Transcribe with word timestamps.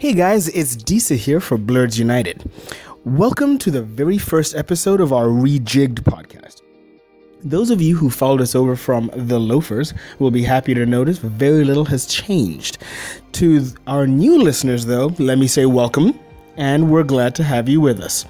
Hey 0.00 0.14
guys, 0.14 0.48
it's 0.48 0.76
Disa 0.76 1.14
here 1.14 1.40
for 1.40 1.58
Blurs 1.58 1.98
United. 1.98 2.50
Welcome 3.04 3.58
to 3.58 3.70
the 3.70 3.82
very 3.82 4.16
first 4.16 4.56
episode 4.56 4.98
of 4.98 5.12
our 5.12 5.26
Rejigged 5.26 6.04
podcast. 6.04 6.62
Those 7.44 7.68
of 7.68 7.82
you 7.82 7.96
who 7.96 8.08
followed 8.08 8.40
us 8.40 8.54
over 8.54 8.76
from 8.76 9.10
The 9.14 9.38
Loafers 9.38 9.92
will 10.18 10.30
be 10.30 10.42
happy 10.42 10.72
to 10.72 10.86
notice 10.86 11.18
very 11.18 11.64
little 11.64 11.84
has 11.84 12.06
changed. 12.06 12.78
To 13.32 13.66
our 13.86 14.06
new 14.06 14.42
listeners, 14.42 14.86
though, 14.86 15.08
let 15.18 15.36
me 15.36 15.46
say 15.46 15.66
welcome, 15.66 16.18
and 16.56 16.90
we're 16.90 17.02
glad 17.02 17.34
to 17.34 17.44
have 17.44 17.68
you 17.68 17.82
with 17.82 18.00
us. 18.00 18.24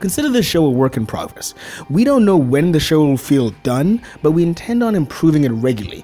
Consider 0.00 0.30
this 0.30 0.46
show 0.46 0.64
a 0.64 0.70
work 0.70 0.96
in 0.96 1.04
progress. 1.04 1.52
We 1.90 2.02
don't 2.02 2.24
know 2.24 2.38
when 2.38 2.72
the 2.72 2.80
show 2.80 3.04
will 3.04 3.18
feel 3.18 3.50
done, 3.62 4.00
but 4.22 4.30
we 4.30 4.42
intend 4.42 4.82
on 4.82 4.94
improving 4.94 5.44
it 5.44 5.50
regularly, 5.50 6.02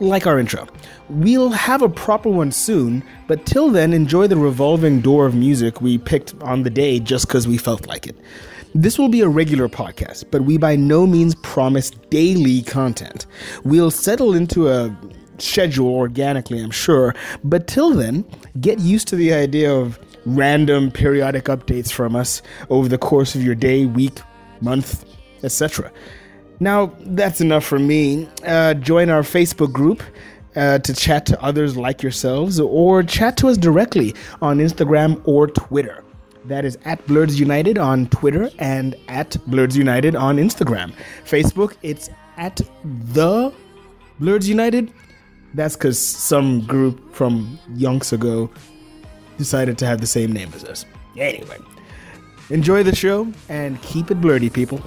like 0.00 0.26
our 0.26 0.38
intro. 0.38 0.66
We'll 1.08 1.50
have 1.50 1.82
a 1.82 1.88
proper 1.88 2.28
one 2.28 2.52
soon, 2.52 3.02
but 3.26 3.46
till 3.46 3.70
then, 3.70 3.92
enjoy 3.92 4.26
the 4.26 4.36
revolving 4.36 5.00
door 5.00 5.26
of 5.26 5.34
music 5.34 5.80
we 5.80 5.98
picked 5.98 6.34
on 6.42 6.62
the 6.62 6.70
day 6.70 7.00
just 7.00 7.26
because 7.26 7.46
we 7.46 7.58
felt 7.58 7.86
like 7.86 8.06
it. 8.06 8.16
This 8.74 8.98
will 8.98 9.08
be 9.08 9.22
a 9.22 9.28
regular 9.28 9.68
podcast, 9.68 10.24
but 10.30 10.42
we 10.42 10.58
by 10.58 10.76
no 10.76 11.06
means 11.06 11.34
promise 11.36 11.90
daily 12.10 12.62
content. 12.62 13.26
We'll 13.64 13.90
settle 13.90 14.34
into 14.34 14.68
a 14.68 14.94
schedule 15.38 15.94
organically, 15.94 16.60
I'm 16.60 16.70
sure, 16.70 17.14
but 17.42 17.66
till 17.66 17.90
then, 17.90 18.24
get 18.60 18.78
used 18.78 19.08
to 19.08 19.16
the 19.16 19.32
idea 19.32 19.74
of 19.74 19.98
random 20.26 20.90
periodic 20.90 21.44
updates 21.44 21.90
from 21.90 22.16
us 22.16 22.42
over 22.68 22.88
the 22.88 22.98
course 22.98 23.34
of 23.34 23.42
your 23.42 23.54
day, 23.54 23.86
week, 23.86 24.20
month, 24.60 25.04
etc. 25.42 25.90
Now, 26.58 26.92
that's 27.00 27.40
enough 27.40 27.64
for 27.64 27.78
me. 27.78 28.28
Uh, 28.46 28.74
join 28.74 29.10
our 29.10 29.22
Facebook 29.22 29.72
group 29.72 30.02
uh, 30.54 30.78
to 30.78 30.94
chat 30.94 31.26
to 31.26 31.42
others 31.42 31.76
like 31.76 32.02
yourselves 32.02 32.58
or 32.58 33.02
chat 33.02 33.36
to 33.38 33.48
us 33.48 33.58
directly 33.58 34.14
on 34.40 34.58
Instagram 34.58 35.20
or 35.24 35.46
Twitter. 35.46 36.02
That 36.46 36.64
is 36.64 36.78
at 36.84 37.04
Blurs 37.06 37.38
United 37.38 37.76
on 37.76 38.06
Twitter 38.06 38.50
and 38.58 38.94
at 39.08 39.36
Blurs 39.48 39.76
United 39.76 40.14
on 40.16 40.36
Instagram. 40.36 40.94
Facebook, 41.24 41.74
it's 41.82 42.08
at 42.36 42.60
the 42.84 43.52
Blurs 44.20 44.48
United. 44.48 44.92
That's 45.54 45.76
because 45.76 45.98
some 45.98 46.60
group 46.62 47.12
from 47.14 47.58
yonks 47.72 48.12
ago 48.12 48.50
decided 49.38 49.76
to 49.78 49.86
have 49.86 50.00
the 50.00 50.06
same 50.06 50.32
name 50.32 50.50
as 50.54 50.64
us. 50.64 50.86
Anyway, 51.16 51.58
enjoy 52.50 52.82
the 52.82 52.94
show 52.94 53.30
and 53.48 53.80
keep 53.82 54.10
it 54.10 54.20
blurty, 54.20 54.52
people. 54.52 54.80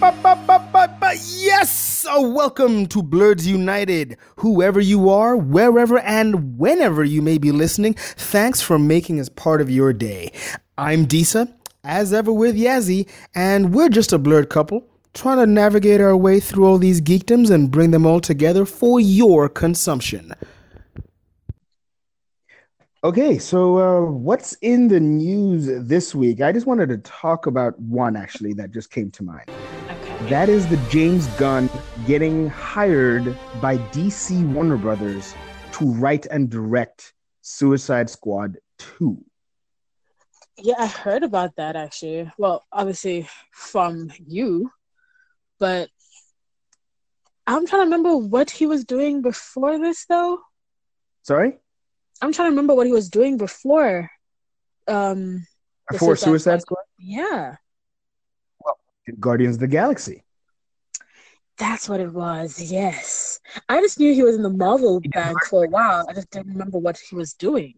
Yes! 0.00 2.06
Oh, 2.08 2.30
welcome 2.30 2.86
to 2.86 3.02
Blurs 3.02 3.46
United. 3.46 4.16
Whoever 4.36 4.80
you 4.80 5.10
are, 5.10 5.36
wherever 5.36 5.98
and 5.98 6.58
whenever 6.58 7.04
you 7.04 7.20
may 7.20 7.36
be 7.36 7.52
listening, 7.52 7.92
thanks 7.94 8.62
for 8.62 8.78
making 8.78 9.20
us 9.20 9.28
part 9.28 9.60
of 9.60 9.68
your 9.68 9.92
day. 9.92 10.32
I'm 10.78 11.04
Disa, 11.04 11.54
as 11.84 12.14
ever 12.14 12.32
with 12.32 12.56
Yazzie, 12.56 13.10
and 13.34 13.74
we're 13.74 13.90
just 13.90 14.14
a 14.14 14.18
blurred 14.18 14.48
couple 14.48 14.86
trying 15.12 15.36
to 15.36 15.46
navigate 15.46 16.00
our 16.00 16.16
way 16.16 16.40
through 16.40 16.64
all 16.64 16.78
these 16.78 17.02
geekdoms 17.02 17.50
and 17.50 17.70
bring 17.70 17.90
them 17.90 18.06
all 18.06 18.20
together 18.20 18.64
for 18.64 19.00
your 19.00 19.50
consumption. 19.50 20.32
Okay, 23.02 23.38
so 23.38 23.78
uh, 23.78 24.10
what's 24.10 24.54
in 24.62 24.88
the 24.88 25.00
news 25.00 25.68
this 25.88 26.14
week? 26.14 26.40
I 26.40 26.52
just 26.52 26.66
wanted 26.66 26.88
to 26.90 26.98
talk 26.98 27.46
about 27.46 27.78
one 27.80 28.16
actually 28.16 28.54
that 28.54 28.70
just 28.70 28.90
came 28.90 29.10
to 29.10 29.22
mind. 29.22 29.50
That 30.28 30.48
is 30.50 30.66
the 30.68 30.76
James 30.90 31.26
Gunn 31.38 31.70
getting 32.06 32.50
hired 32.50 33.36
by 33.60 33.78
DC 33.78 34.46
Warner 34.52 34.76
Brothers 34.76 35.34
to 35.72 35.90
write 35.92 36.26
and 36.26 36.50
direct 36.50 37.14
Suicide 37.40 38.10
Squad 38.10 38.58
2. 38.78 39.24
Yeah, 40.58 40.74
I 40.78 40.86
heard 40.86 41.22
about 41.22 41.56
that 41.56 41.74
actually. 41.74 42.30
Well, 42.36 42.64
obviously 42.70 43.28
from 43.50 44.12
you, 44.24 44.70
but 45.58 45.88
I'm 47.46 47.66
trying 47.66 47.80
to 47.80 47.84
remember 47.86 48.16
what 48.16 48.50
he 48.50 48.66
was 48.66 48.84
doing 48.84 49.22
before 49.22 49.78
this, 49.78 50.04
though. 50.04 50.38
Sorry, 51.22 51.58
I'm 52.20 52.32
trying 52.32 52.46
to 52.46 52.50
remember 52.50 52.74
what 52.74 52.86
he 52.86 52.92
was 52.92 53.08
doing 53.08 53.38
before. 53.38 54.10
Um, 54.86 55.46
before 55.90 56.14
Suicide 56.14 56.60
Squad, 56.60 56.84
Yeah, 56.98 57.56
Guardians 59.18 59.56
of 59.56 59.60
the 59.60 59.68
Galaxy. 59.68 60.24
that's 61.58 61.88
what 61.88 62.00
it 62.00 62.12
was. 62.12 62.60
Yes, 62.72 63.40
I 63.68 63.80
just 63.80 63.98
knew 63.98 64.14
he 64.14 64.22
was 64.22 64.36
in 64.36 64.42
the 64.42 64.50
Marvel 64.50 65.00
band 65.12 65.36
for 65.48 65.64
a 65.64 65.68
while. 65.68 66.06
I 66.08 66.14
just 66.14 66.30
didn't 66.30 66.48
remember 66.52 66.78
what 66.78 66.98
he 66.98 67.14
was 67.14 67.34
doing. 67.34 67.74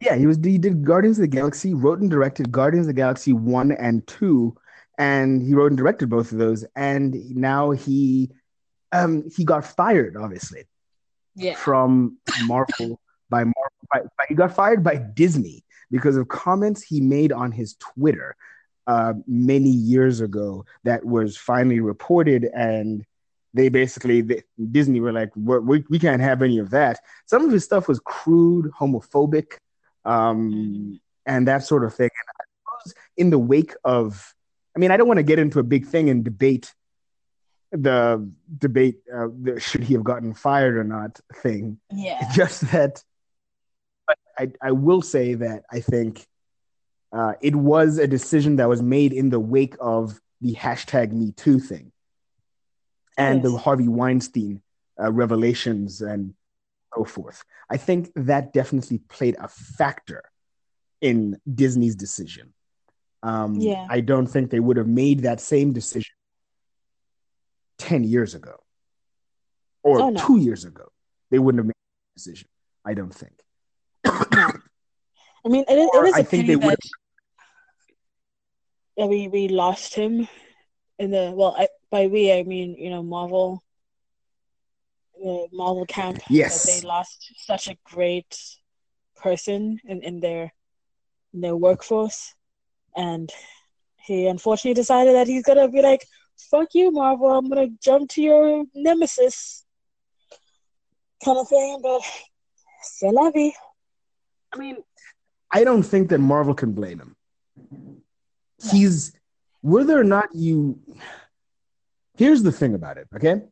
Yeah, 0.00 0.14
he 0.16 0.26
was. 0.26 0.38
He 0.42 0.58
did 0.58 0.84
Guardians 0.84 1.18
of 1.18 1.22
the 1.22 1.28
Galaxy, 1.28 1.72
wrote 1.72 2.00
and 2.00 2.10
directed 2.10 2.52
Guardians 2.52 2.86
of 2.86 2.88
the 2.88 3.00
Galaxy 3.00 3.32
one 3.32 3.72
and 3.72 4.06
two, 4.06 4.54
and 4.98 5.40
he 5.40 5.54
wrote 5.54 5.68
and 5.68 5.78
directed 5.78 6.10
both 6.10 6.32
of 6.32 6.38
those. 6.38 6.66
And 6.76 7.34
now 7.34 7.70
he, 7.70 8.30
um, 8.92 9.24
he 9.34 9.44
got 9.44 9.64
fired, 9.64 10.16
obviously, 10.18 10.64
Yeah, 11.34 11.54
from 11.54 12.18
Marvel 12.44 13.00
by 13.30 13.44
Marvel. 13.44 13.54
By, 13.90 14.00
by, 14.18 14.24
he 14.28 14.34
got 14.34 14.54
fired 14.54 14.84
by 14.84 14.96
Disney 14.96 15.64
because 15.90 16.16
of 16.16 16.28
comments 16.28 16.82
he 16.82 17.00
made 17.00 17.32
on 17.32 17.52
his 17.52 17.76
Twitter 17.76 18.36
uh, 18.86 19.14
many 19.26 19.70
years 19.70 20.20
ago 20.20 20.64
that 20.84 21.04
was 21.04 21.36
finally 21.36 21.80
reported, 21.80 22.48
and 22.54 23.04
they 23.54 23.68
basically 23.68 24.20
they, 24.20 24.42
Disney 24.70 25.00
were 25.00 25.12
like, 25.12 25.30
we 25.34 25.84
we 25.88 25.98
can't 25.98 26.22
have 26.22 26.42
any 26.42 26.58
of 26.58 26.70
that. 26.70 27.00
Some 27.26 27.44
of 27.44 27.52
his 27.52 27.64
stuff 27.64 27.88
was 27.88 28.00
crude, 28.00 28.70
homophobic, 28.78 29.58
um, 30.04 31.00
and 31.24 31.48
that 31.48 31.64
sort 31.64 31.84
of 31.84 31.94
thing. 31.94 32.10
And 32.10 32.28
I 32.40 32.44
suppose 32.84 33.04
in 33.16 33.30
the 33.30 33.38
wake 33.38 33.74
of, 33.84 34.34
I 34.74 34.78
mean, 34.78 34.90
I 34.90 34.96
don't 34.96 35.08
want 35.08 35.18
to 35.18 35.24
get 35.24 35.38
into 35.38 35.58
a 35.58 35.64
big 35.64 35.86
thing 35.86 36.10
and 36.10 36.24
debate 36.24 36.72
the 37.72 38.28
debate 38.58 39.00
uh, 39.12 39.28
the, 39.42 39.60
should 39.66 39.84
he 39.84 39.94
have 39.94 40.04
gotten 40.04 40.34
fired 40.34 40.76
or 40.76 40.84
not 40.84 41.18
thing 41.34 41.78
yeah, 41.92 42.30
just 42.34 42.60
that 42.72 43.02
but 44.06 44.18
I, 44.38 44.52
I 44.62 44.72
will 44.72 45.02
say 45.02 45.34
that 45.34 45.64
i 45.70 45.80
think 45.80 46.26
uh, 47.12 47.34
it 47.40 47.54
was 47.54 47.98
a 47.98 48.06
decision 48.06 48.56
that 48.56 48.68
was 48.68 48.82
made 48.82 49.12
in 49.12 49.30
the 49.30 49.40
wake 49.40 49.74
of 49.80 50.20
the 50.40 50.54
hashtag 50.54 51.12
me 51.12 51.32
too 51.32 51.58
thing 51.58 51.92
and 53.16 53.42
the 53.42 53.56
harvey 53.56 53.88
weinstein 53.88 54.60
uh, 55.02 55.10
revelations 55.10 56.02
and 56.02 56.34
so 56.94 57.04
forth 57.04 57.42
i 57.70 57.76
think 57.76 58.10
that 58.16 58.52
definitely 58.52 58.98
played 59.08 59.36
a 59.40 59.48
factor 59.48 60.22
in 61.00 61.38
disney's 61.54 61.94
decision 61.96 62.52
um, 63.22 63.54
Yeah. 63.54 63.86
i 63.88 64.00
don't 64.00 64.26
think 64.26 64.50
they 64.50 64.60
would 64.60 64.76
have 64.76 64.88
made 64.88 65.20
that 65.20 65.40
same 65.40 65.72
decision 65.72 66.12
10 67.78 68.04
years 68.04 68.34
ago 68.34 68.56
or 69.82 70.00
Oh, 70.00 70.10
no. 70.10 70.20
two 70.26 70.38
years 70.38 70.64
ago 70.64 70.90
they 71.30 71.38
wouldn't 71.38 71.60
have 71.60 71.66
made 71.66 71.72
that 71.74 72.14
decision 72.18 72.48
i 72.84 72.94
don't 72.94 73.14
think 73.14 73.32
no. 74.32 74.52
I 75.46 75.48
mean, 75.48 75.64
it, 75.68 75.90
Or 75.94 76.04
it 76.04 76.08
is 76.08 76.14
a 76.14 76.18
I 76.18 76.22
think 76.24 76.42
pity 76.42 76.48
they 76.48 76.56
would 76.56 76.74
that 76.74 76.78
that 78.96 79.06
we 79.06 79.28
we 79.28 79.46
lost 79.48 79.94
him 79.94 80.28
in 80.98 81.12
the 81.12 81.32
well. 81.36 81.54
I, 81.56 81.68
by 81.88 82.08
we, 82.08 82.32
I 82.32 82.42
mean 82.42 82.74
you 82.74 82.90
know 82.90 83.04
Marvel, 83.04 83.62
the 85.22 85.46
Marvel 85.52 85.86
camp. 85.86 86.16
that 86.16 86.24
Yes. 86.30 86.66
they 86.66 86.86
lost 86.86 87.32
such 87.36 87.68
a 87.68 87.76
great 87.84 88.36
person 89.14 89.78
in, 89.84 90.02
in 90.02 90.18
their 90.18 90.52
in 91.32 91.42
their 91.42 91.54
workforce, 91.54 92.34
and 92.96 93.30
he 94.04 94.26
unfortunately 94.26 94.74
decided 94.74 95.14
that 95.14 95.28
he's 95.28 95.44
gonna 95.44 95.68
be 95.68 95.80
like, 95.80 96.04
"Fuck 96.50 96.74
you, 96.74 96.90
Marvel! 96.90 97.30
I'm 97.30 97.48
gonna 97.48 97.68
jump 97.80 98.10
to 98.10 98.22
your 98.22 98.64
nemesis." 98.74 99.64
Kind 101.24 101.38
of 101.38 101.48
thing, 101.48 101.78
but 101.82 102.02
c'est 102.82 103.12
la 103.12 103.30
vie. 103.30 103.54
I 104.52 104.58
mean, 104.58 104.76
I 105.50 105.64
don't 105.64 105.82
think 105.82 106.10
that 106.10 106.18
Marvel 106.18 106.54
can 106.54 106.72
blame 106.72 107.00
him. 107.00 107.16
He's 108.70 109.12
whether 109.60 109.98
or 109.98 110.04
not 110.04 110.34
you. 110.34 110.78
Here's 112.16 112.42
the 112.42 112.52
thing 112.52 112.74
about 112.74 112.96
it, 112.96 113.08
okay? 113.14 113.42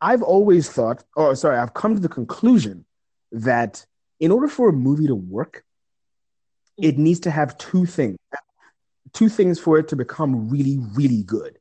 I've 0.00 0.22
always 0.22 0.68
thought, 0.68 1.04
oh, 1.16 1.34
sorry, 1.34 1.58
I've 1.58 1.74
come 1.74 1.94
to 1.94 2.00
the 2.00 2.08
conclusion 2.08 2.84
that 3.32 3.86
in 4.20 4.30
order 4.30 4.48
for 4.48 4.68
a 4.68 4.72
movie 4.72 5.06
to 5.06 5.14
work, 5.14 5.64
it 6.76 6.98
needs 6.98 7.20
to 7.20 7.30
have 7.30 7.56
two 7.58 7.86
things. 7.86 8.18
Two 9.12 9.28
things 9.28 9.60
for 9.60 9.78
it 9.78 9.88
to 9.88 9.96
become 9.96 10.48
really, 10.48 10.78
really 10.94 11.22
good. 11.22 11.58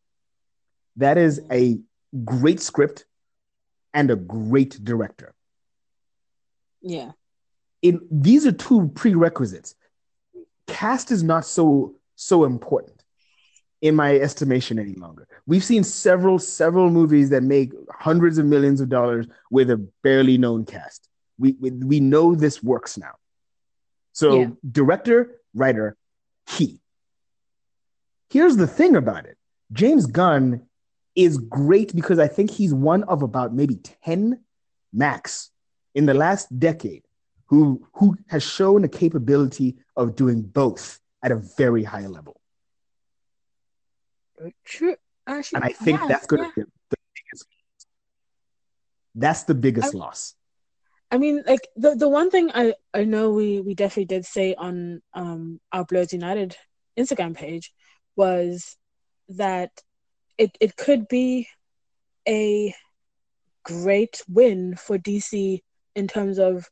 That 0.95 1.18
is 1.18 1.42
a 1.51 1.80
great 2.25 2.59
script 2.59 3.06
and 3.94 4.09
a 4.09 4.16
great 4.16 4.83
director. 4.83 5.33
Yeah. 6.81 7.12
It 7.83 7.95
these 8.09 8.47
are 8.47 8.51
two 8.51 8.88
prerequisites. 8.95 9.75
Cast 10.68 11.12
is 11.12 11.21
not 11.21 11.45
so 11.45 11.95
so 12.15 12.45
important 12.45 13.03
in 13.81 13.95
my 13.95 14.15
estimation 14.15 14.80
any 14.80 14.94
longer. 14.95 15.27
We've 15.45 15.63
seen 15.63 15.83
several 15.83 16.39
several 16.39 16.89
movies 16.89 17.30
that 17.30 17.44
make 17.44 17.74
hundreds 17.91 18.38
of 18.38 18.45
millions 18.45 18.81
of 18.81 18.89
dollars 18.89 19.27
with 19.51 19.69
a 19.69 19.77
barely 20.01 20.38
known 20.38 20.65
cast. 20.65 21.09
We 21.38 21.56
we, 21.59 21.71
we 21.71 22.00
know 22.00 22.33
this 22.33 22.63
works 22.63 22.97
now. 22.97 23.15
So 24.13 24.39
Yeah. 24.39 24.47
director, 24.71 25.41
writer, 25.53 25.97
key. 26.47 26.80
Here's 28.30 28.56
the 28.57 28.68
thing 28.68 28.95
about 28.95 29.25
it. 29.25 29.38
James 29.74 30.06
Gunn 30.06 30.62
is 31.15 31.38
great 31.38 31.94
because 31.94 32.18
I 32.18 32.27
think 32.27 32.50
he's 32.50 32.74
one 32.74 33.03
of 33.03 33.21
about 33.21 33.53
maybe 33.53 33.75
10 33.75 34.39
max 34.91 35.51
in 35.94 36.06
the 36.06 36.13
last 36.13 36.47
decade 36.57 37.02
who 37.53 37.85
who 37.94 38.17
has 38.29 38.41
shown 38.41 38.81
the 38.81 38.89
capability 38.89 39.75
of 39.95 40.15
doing 40.15 40.41
both 40.41 41.00
at 41.23 41.31
a 41.31 41.35
very 41.35 41.83
high 41.83 42.07
level. 42.07 42.39
True. 44.65 44.95
Actually, 45.27 45.57
And 45.57 45.65
I 45.65 45.69
think 45.69 46.00
yeah, 46.01 46.07
that's 46.07 46.25
going 46.25 46.41
yeah. 46.44 46.50
to 46.50 46.53
be 46.55 46.61
the 46.89 46.97
biggest. 47.15 47.47
That's 49.15 49.44
the 49.44 49.53
biggest 49.55 49.94
I- 49.94 49.97
loss. 49.97 50.35
I 51.11 51.19
mean, 51.19 51.44
like 51.45 51.67
the 51.75 51.94
the 51.95 52.09
one 52.09 52.31
thing 52.31 52.50
I 52.55 52.73
I 52.91 53.03
know 53.03 53.29
we 53.29 53.61
we 53.61 53.75
definitely 53.75 54.06
did 54.06 54.25
say 54.25 54.56
on 54.56 55.03
um 55.13 55.61
our 55.71 55.85
Blurs 55.85 56.11
United 56.11 56.57
Instagram 56.97 57.35
page 57.35 57.71
was 58.15 58.75
that 59.29 59.69
it 60.39 60.57
it 60.59 60.75
could 60.75 61.07
be 61.07 61.47
a 62.27 62.73
great 63.63 64.23
win 64.28 64.75
for 64.75 64.97
DC 64.97 65.61
in 65.95 66.07
terms 66.07 66.39
of 66.39 66.68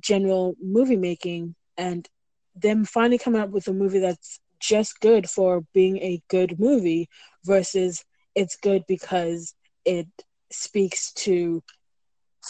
general 0.00 0.54
movie 0.62 0.96
making 0.96 1.54
and 1.76 2.08
them 2.54 2.84
finally 2.84 3.18
coming 3.18 3.40
up 3.40 3.50
with 3.50 3.68
a 3.68 3.72
movie 3.72 3.98
that's 3.98 4.40
just 4.60 5.00
good 5.00 5.28
for 5.28 5.62
being 5.74 5.98
a 5.98 6.22
good 6.28 6.58
movie 6.58 7.08
versus 7.44 8.04
it's 8.34 8.56
good 8.56 8.84
because 8.88 9.54
it 9.84 10.08
speaks 10.50 11.12
to 11.12 11.62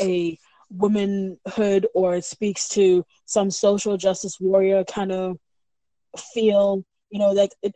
a 0.00 0.38
womanhood 0.70 1.86
or 1.94 2.16
it 2.16 2.24
speaks 2.24 2.68
to 2.68 3.04
some 3.24 3.50
social 3.50 3.96
justice 3.96 4.38
warrior 4.40 4.84
kind 4.84 5.12
of 5.12 5.36
feel 6.34 6.84
you 7.10 7.18
know 7.18 7.30
like 7.30 7.50
it 7.62 7.74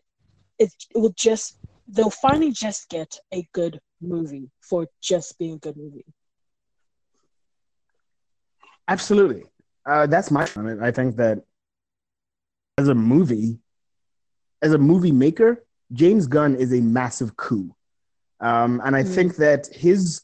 it, 0.59 0.73
it 0.91 0.99
will 0.99 1.15
just 1.17 1.59
they'll 1.89 2.11
finally 2.11 2.50
just 2.53 2.89
get 2.89 3.19
a 3.33 3.47
good 3.53 3.81
movie 4.00 4.50
for 4.61 4.87
just 5.00 5.39
being 5.39 5.55
a 5.55 5.59
good 5.59 5.77
movie 5.77 6.05
Absolutely. 8.89 9.50
Uh, 9.87 10.07
that's 10.07 10.31
my 10.31 10.47
comment. 10.47 10.83
I 10.83 10.91
think 10.91 11.17
that 11.17 11.45
as 12.79 12.89
a 12.89 12.95
movie, 12.95 13.59
as 14.63 14.73
a 14.73 14.79
movie 14.79 15.13
maker, 15.13 15.65
James 15.93 16.27
Gunn 16.27 16.55
is 16.55 16.73
a 16.73 16.81
massive 16.81 17.37
coup. 17.37 17.75
Um, 18.41 18.81
and 18.85 18.95
I 18.97 19.03
Mm. 19.03 19.15
think 19.15 19.37
that 19.37 19.67
his 19.69 20.23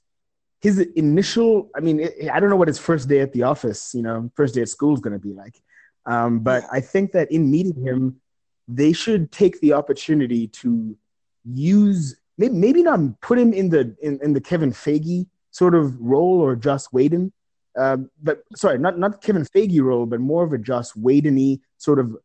his 0.62 0.78
initial, 0.96 1.70
I 1.76 1.80
mean, 1.80 2.00
it, 2.00 2.30
I 2.32 2.40
don't 2.40 2.48
know 2.50 2.56
what 2.56 2.66
his 2.66 2.78
first 2.78 3.08
day 3.08 3.20
at 3.20 3.32
the 3.32 3.42
office, 3.42 3.94
you 3.94 4.02
know, 4.02 4.30
first 4.34 4.54
day 4.54 4.62
at 4.62 4.68
school 4.68 4.94
is 4.94 5.00
going 5.00 5.12
to 5.12 5.18
be 5.18 5.32
like. 5.34 5.62
Um, 6.06 6.40
but 6.40 6.64
I 6.72 6.80
think 6.80 7.12
that 7.12 7.30
in 7.30 7.50
meeting 7.50 7.80
him, 7.82 8.20
they 8.66 8.92
should 8.92 9.30
take 9.30 9.60
the 9.60 9.74
opportunity 9.74 10.48
to 10.48 10.96
use 11.44 12.16
maybe, 12.38 12.54
maybe 12.54 12.82
not 12.82 13.20
put 13.20 13.38
him 13.38 13.52
in 13.52 13.68
the 13.68 13.94
in, 14.02 14.18
in 14.22 14.32
the 14.32 14.40
Kevin 14.40 14.72
Feige 14.72 15.26
sort 15.50 15.74
of 15.74 16.00
role 16.00 16.40
or 16.40 16.56
Joss 16.56 16.86
Whedon, 16.92 17.32
um, 17.76 18.10
but 18.22 18.42
sorry, 18.56 18.78
not 18.78 18.98
not 18.98 19.22
Kevin 19.22 19.44
Feige 19.44 19.80
role, 19.82 20.06
but 20.06 20.20
more 20.20 20.44
of 20.44 20.52
a 20.52 20.58
Joss 20.58 20.94
Whedon-y 20.96 21.58
sort 21.78 21.98
of 21.98 22.16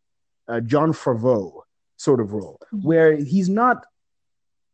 uh, 0.47 0.59
Jon 0.61 0.91
Favreau 0.93 1.61
sort 1.97 2.19
of 2.19 2.33
role, 2.33 2.57
Mhm. 2.73 2.83
where 2.83 3.15
he's 3.15 3.49
not 3.49 3.85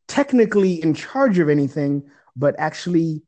technically 0.07 0.81
in 0.81 0.93
charge 0.93 1.39
of 1.39 1.49
anything, 1.49 2.09
but 2.35 2.55
actually 2.57 3.21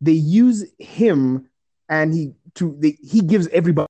they 0.00 0.12
use 0.12 0.64
him 0.78 1.48
and 1.88 2.12
he 2.14 2.34
to 2.54 2.76
they, 2.78 2.98
he 3.02 3.20
gives 3.20 3.46
everybody 3.48 3.86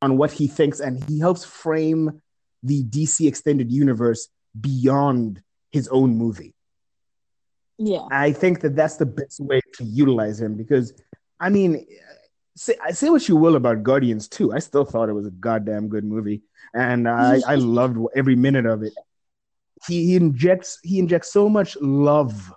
on 0.00 0.16
what 0.16 0.30
he 0.32 0.46
thinks, 0.46 0.80
and 0.80 1.02
he 1.04 1.18
helps 1.18 1.44
frame 1.44 2.22
the 2.62 2.84
DC 2.84 3.26
extended 3.26 3.70
universe 3.70 4.28
beyond 4.60 5.42
his 5.70 5.88
own 5.88 6.16
movie. 6.16 6.54
Yeah. 7.78 8.06
I 8.10 8.32
think 8.32 8.60
that 8.60 8.74
that's 8.74 8.96
the 8.96 9.06
best 9.06 9.38
way 9.40 9.60
to 9.74 9.84
utilize 9.84 10.40
him 10.40 10.56
because, 10.56 10.92
I 11.40 11.48
mean, 11.50 11.86
say, 12.56 12.74
say 12.90 13.10
what 13.10 13.28
you 13.28 13.36
will 13.36 13.56
about 13.56 13.82
Guardians 13.82 14.28
2. 14.28 14.52
I 14.52 14.58
still 14.58 14.84
thought 14.84 15.08
it 15.08 15.12
was 15.14 15.26
a 15.26 15.30
goddamn 15.30 15.88
good 15.88 16.04
movie. 16.04 16.42
And 16.74 17.08
I, 17.08 17.40
I 17.46 17.54
loved 17.54 17.98
every 18.14 18.36
minute 18.36 18.66
of 18.66 18.82
it. 18.82 18.92
He, 19.86 20.06
he 20.06 20.16
injects 20.16 20.78
he 20.82 20.98
injects 20.98 21.32
so 21.32 21.48
much 21.48 21.76
love 21.80 22.52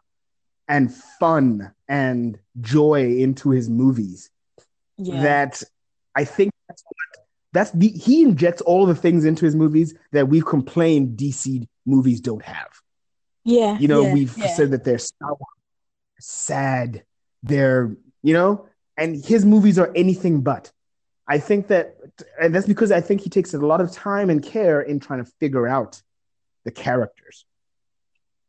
and 0.68 0.94
fun 1.20 1.72
and 1.88 2.40
joy 2.60 3.18
into 3.18 3.52
his 3.52 3.70
movies 3.70 4.30
Yeah. 4.98 5.22
that 5.22 5.64
I 6.16 6.24
think 6.24 6.52
that's 6.68 6.84
what 6.84 7.26
that's 7.54 7.72
the 7.72 7.90
he 7.90 8.24
injects 8.24 8.62
all 8.62 8.86
the 8.88 8.96
things 8.96 9.24
into 9.26 9.46
his 9.46 9.56
movies 9.56 9.94
that 10.14 10.28
we've 10.30 10.46
complained 10.46 11.18
DC 11.18 11.68
movies 11.86 12.22
don't 12.22 12.44
have. 12.44 12.70
yeah. 13.44 13.78
You 13.78 13.88
know, 13.88 14.02
yeah, 14.04 14.14
we've 14.14 14.38
yeah. 14.38 14.48
said 14.56 14.72
that 14.72 14.84
they're 14.84 14.98
sour, 14.98 15.38
sad, 16.20 17.04
they're 17.44 17.96
you 18.24 18.34
know, 18.34 18.68
and 19.02 19.24
his 19.26 19.46
movies 19.46 19.78
are 19.80 19.92
anything 19.96 20.42
but. 20.42 20.72
I 21.28 21.38
think 21.40 21.68
that, 21.68 21.96
and 22.42 22.54
that's 22.54 22.68
because 22.68 22.92
I 22.92 23.02
think 23.02 23.22
he 23.22 23.30
takes 23.30 23.54
a 23.54 23.60
lot 23.60 23.80
of 23.82 23.92
time 23.92 24.30
and 24.30 24.44
care 24.44 24.82
in 24.82 25.00
trying 25.00 25.24
to 25.24 25.32
figure 25.40 25.68
out 25.68 26.02
the 26.66 26.72
characters. 26.72 27.46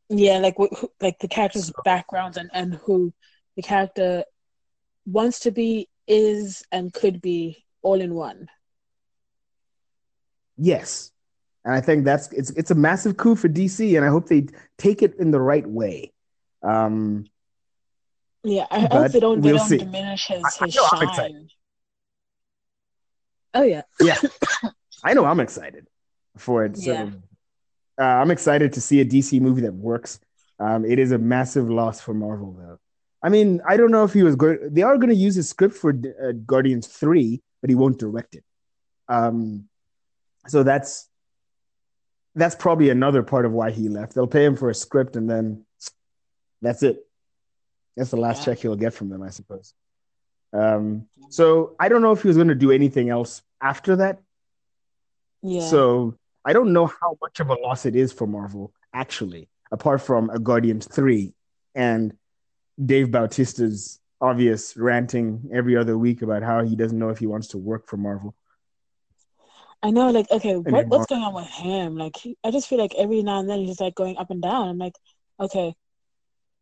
yeah 0.09 0.39
like 0.39 0.57
who- 0.59 0.93
like 1.01 1.19
the 1.21 1.29
character's 1.29 1.73
backgrounds 1.85 2.37
and 2.37 2.51
and 2.53 2.75
who 2.85 3.13
the 3.57 3.63
character 3.63 4.25
wants 5.07 5.41
to 5.41 5.51
be 5.51 5.89
is 6.07 6.63
and 6.71 6.93
could 6.93 7.21
be 7.23 7.65
all 7.83 8.01
in 8.01 8.15
one 8.15 8.49
Yes, 10.59 11.11
and 11.65 11.75
I 11.75 11.81
think 11.81 12.05
that's 12.05 12.31
it's 12.33 12.51
it's 12.51 12.71
a 12.71 12.75
massive 12.75 13.17
coup 13.17 13.35
for 13.37 13.49
DC, 13.49 13.97
and 13.97 14.05
I 14.05 14.09
hope 14.09 14.29
they 14.29 14.47
take 14.79 15.03
it 15.03 15.15
in 15.19 15.31
the 15.31 15.41
right 15.41 15.67
way. 15.67 16.13
Um, 16.63 17.25
yeah 18.45 18.67
i, 18.71 18.79
I 18.79 18.81
But 18.83 18.91
hope 19.03 19.13
they 19.13 19.21
don't 19.21 19.41
we'll 19.41 19.53
they 19.53 19.59
don't 19.59 19.69
see. 19.69 19.79
diminish 19.79 20.27
his, 20.27 20.43
I- 20.45 20.65
I 20.65 20.65
his 20.67 20.75
I'm 20.75 20.89
shine 20.89 21.03
excited. 21.09 21.51
oh 23.55 23.63
yeah 23.63 23.83
yeah, 24.01 24.19
I 25.05 25.15
know 25.15 25.25
I'm 25.25 25.41
excited 25.41 25.87
for 26.37 26.65
it. 26.65 26.77
So, 26.77 26.93
Yeah. 26.93 27.11
uh, 28.01 28.05
I'm 28.05 28.31
excited 28.31 28.73
to 28.73 28.81
see 28.81 29.01
a 29.01 29.05
DC 29.05 29.41
movie 29.41 29.61
that 29.63 29.75
works. 29.75 30.19
Um, 30.59 30.85
it 30.85 30.99
is 30.99 31.13
a 31.13 31.19
massive 31.19 31.69
loss 31.69 32.01
for 32.01 32.15
Marvel, 32.15 32.53
though. 32.59 32.79
I 33.23 33.29
mean, 33.29 33.61
I 33.69 33.77
don't 33.77 33.91
know 33.91 34.05
if 34.05 34.13
he 34.13 34.23
was 34.23 34.35
going. 34.35 34.59
They 34.73 34.83
are 34.83 34.97
going 34.97 35.11
to 35.11 35.15
use 35.15 35.35
his 35.35 35.49
script 35.49 35.75
for 35.75 35.91
uh, 35.91 36.33
Guardians 36.47 36.87
Three, 36.87 37.41
but 37.61 37.71
he 37.71 37.77
won't 37.77 37.99
direct 37.99 38.35
it. 38.35 38.45
Um, 39.09 39.69
so 40.49 40.63
that's 40.63 41.09
that's 42.35 42.55
probably 42.55 42.89
another 42.91 43.23
part 43.23 43.45
of 43.45 43.53
why 43.53 43.71
he 43.71 43.89
left. 43.89 44.15
They'll 44.15 44.27
pay 44.27 44.45
him 44.45 44.57
for 44.57 44.71
a 44.71 44.75
script, 44.75 45.17
and 45.17 45.29
then 45.29 45.65
that's 46.63 46.83
it. 46.83 47.07
That's 47.97 48.11
the 48.11 48.17
last 48.17 48.39
Yeah. 48.39 48.55
check 48.55 48.63
he'll 48.63 48.77
get 48.77 48.95
from 48.95 49.09
them, 49.09 49.23
I 49.23 49.31
suppose. 49.31 49.75
Um, 50.53 51.09
so 51.31 51.77
I 51.81 51.89
don't 51.89 52.03
know 52.03 52.13
if 52.13 52.23
he 52.23 52.29
was 52.29 52.37
going 52.37 52.49
to 52.49 52.55
do 52.55 52.71
anything 52.71 53.09
else 53.09 53.43
after 53.61 53.97
that. 53.97 54.21
yeah 55.43 55.67
So 55.67 56.17
I 56.45 56.53
don't 56.53 56.73
know 56.73 56.87
how 56.87 57.17
much 57.23 57.41
of 57.41 57.51
a 57.51 57.55
loss 57.55 57.87
it 57.87 57.97
is 57.97 58.13
for 58.13 58.27
Marvel, 58.27 58.73
actually, 58.93 59.49
apart 59.71 60.03
from 60.03 60.31
a 60.31 60.39
Guardians 60.39 60.87
3 60.87 61.33
and 61.75 62.13
Dave 62.85 63.09
Bautista's 63.09 64.01
obvious 64.21 64.77
ranting 64.77 65.51
every 65.53 65.77
other 65.77 65.97
week 65.99 66.23
about 66.23 66.43
how 66.43 66.65
he 66.65 66.77
doesn't 66.77 66.99
know 66.99 67.09
if 67.09 67.19
he 67.19 67.27
wants 67.27 67.49
to 67.49 67.59
work 67.59 67.87
for 67.87 67.97
Marvel. 67.97 68.35
I 69.83 69.91
know, 69.91 70.11
like, 70.11 70.31
okay, 70.31 70.57
what, 70.57 70.87
what's 70.87 71.07
going 71.07 71.23
on 71.23 71.35
with 71.35 71.49
him? 71.49 71.97
Like, 71.97 72.17
he, 72.17 72.37
I 72.45 72.53
just 72.53 72.69
feel 72.69 72.79
like 72.79 72.95
every 72.97 73.23
now 73.23 73.41
and 73.41 73.51
then 73.51 73.59
he's 73.59 73.71
just 73.71 73.81
like 73.81 73.97
going 73.97 74.17
up 74.17 74.31
and 74.31 74.41
down. 74.41 74.69
I'm 74.69 74.79
like, 74.79 74.95
okay, 75.41 75.75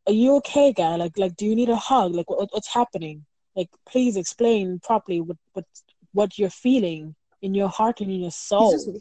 are 0.07 0.13
you 0.13 0.37
okay, 0.37 0.73
guy? 0.73 0.97
Like, 0.97 1.19
like, 1.19 1.37
do 1.37 1.47
you 1.47 1.55
need 1.55 1.69
a 1.69 1.77
hug? 1.77 2.15
Like, 2.15 2.29
what, 2.31 2.49
what's 2.53 2.73
happening? 2.73 3.25
Like, 3.55 3.69
please 3.87 4.17
explain 4.17 4.81
properly 4.81 5.21
what, 5.21 5.37
what, 5.53 5.65
what 6.13 6.39
you're 6.39 6.51
feeling 6.51 7.15
in 7.43 7.55
your 7.55 7.69
heart 7.69 8.01
and 8.01 8.11
in 8.11 8.21
your 8.21 8.31
soul. 8.31 8.73
He's 8.73 8.85
just, 8.87 9.01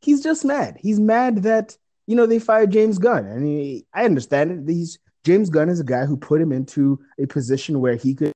he's 0.00 0.22
just 0.22 0.44
mad. 0.44 0.76
He's 0.80 1.00
mad 1.00 1.42
that, 1.42 1.76
you 2.06 2.16
know, 2.16 2.26
they 2.26 2.38
fired 2.38 2.70
James 2.70 2.98
Gunn. 2.98 3.26
And 3.26 3.46
he, 3.46 3.86
I 3.92 4.04
understand 4.04 4.68
it. 4.68 4.72
He's, 4.72 4.98
James 5.24 5.50
Gunn 5.50 5.68
is 5.68 5.80
a 5.80 5.84
guy 5.84 6.06
who 6.06 6.16
put 6.16 6.40
him 6.40 6.52
into 6.52 7.00
a 7.18 7.26
position 7.26 7.80
where 7.80 7.96
he 7.96 8.14
could 8.14 8.32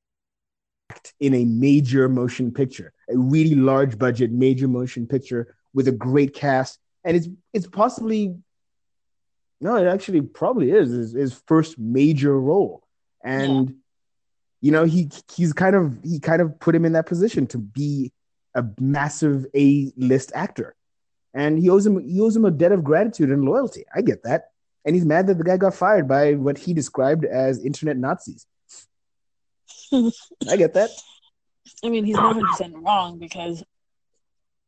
act 0.90 1.14
in 1.20 1.34
a 1.34 1.44
major 1.44 2.08
motion 2.08 2.52
picture, 2.52 2.92
a 3.08 3.16
really 3.16 3.54
large 3.54 3.98
budget 3.98 4.30
major 4.30 4.68
motion 4.68 5.06
picture 5.06 5.56
with 5.72 5.88
a 5.88 5.92
great 5.92 6.34
cast. 6.34 6.78
And 7.04 7.16
it's 7.16 7.28
it's 7.52 7.66
possibly 7.66 8.36
no, 9.62 9.76
it 9.76 9.86
actually 9.86 10.20
probably 10.20 10.72
is 10.72 10.90
his, 10.90 11.12
his 11.12 11.42
first 11.46 11.78
major 11.78 12.38
role. 12.38 12.82
And 13.24 13.76
you 14.60 14.72
know, 14.72 14.84
he 14.84 15.10
he's 15.34 15.52
kind 15.52 15.76
of 15.76 15.98
he 16.04 16.20
kind 16.20 16.42
of 16.42 16.58
put 16.58 16.74
him 16.74 16.84
in 16.84 16.92
that 16.92 17.06
position 17.06 17.46
to 17.48 17.58
be 17.58 18.12
a 18.54 18.64
massive 18.78 19.46
A 19.54 19.92
list 19.96 20.32
actor. 20.34 20.74
And 21.32 21.58
he 21.58 21.70
owes 21.70 21.86
him 21.86 22.06
he 22.06 22.20
owes 22.20 22.36
him 22.36 22.44
a 22.44 22.50
debt 22.50 22.72
of 22.72 22.84
gratitude 22.84 23.30
and 23.30 23.44
loyalty. 23.44 23.84
I 23.94 24.02
get 24.02 24.24
that. 24.24 24.50
And 24.84 24.96
he's 24.96 25.04
mad 25.04 25.28
that 25.28 25.38
the 25.38 25.44
guy 25.44 25.56
got 25.56 25.74
fired 25.74 26.08
by 26.08 26.34
what 26.34 26.58
he 26.58 26.74
described 26.74 27.24
as 27.24 27.64
internet 27.64 27.96
Nazis. 27.96 28.46
I 29.92 30.56
get 30.56 30.74
that. 30.74 30.90
I 31.84 31.88
mean, 31.88 32.04
he's 32.04 32.16
not 32.16 32.36
100% 32.36 32.84
wrong 32.84 33.18
because, 33.18 33.62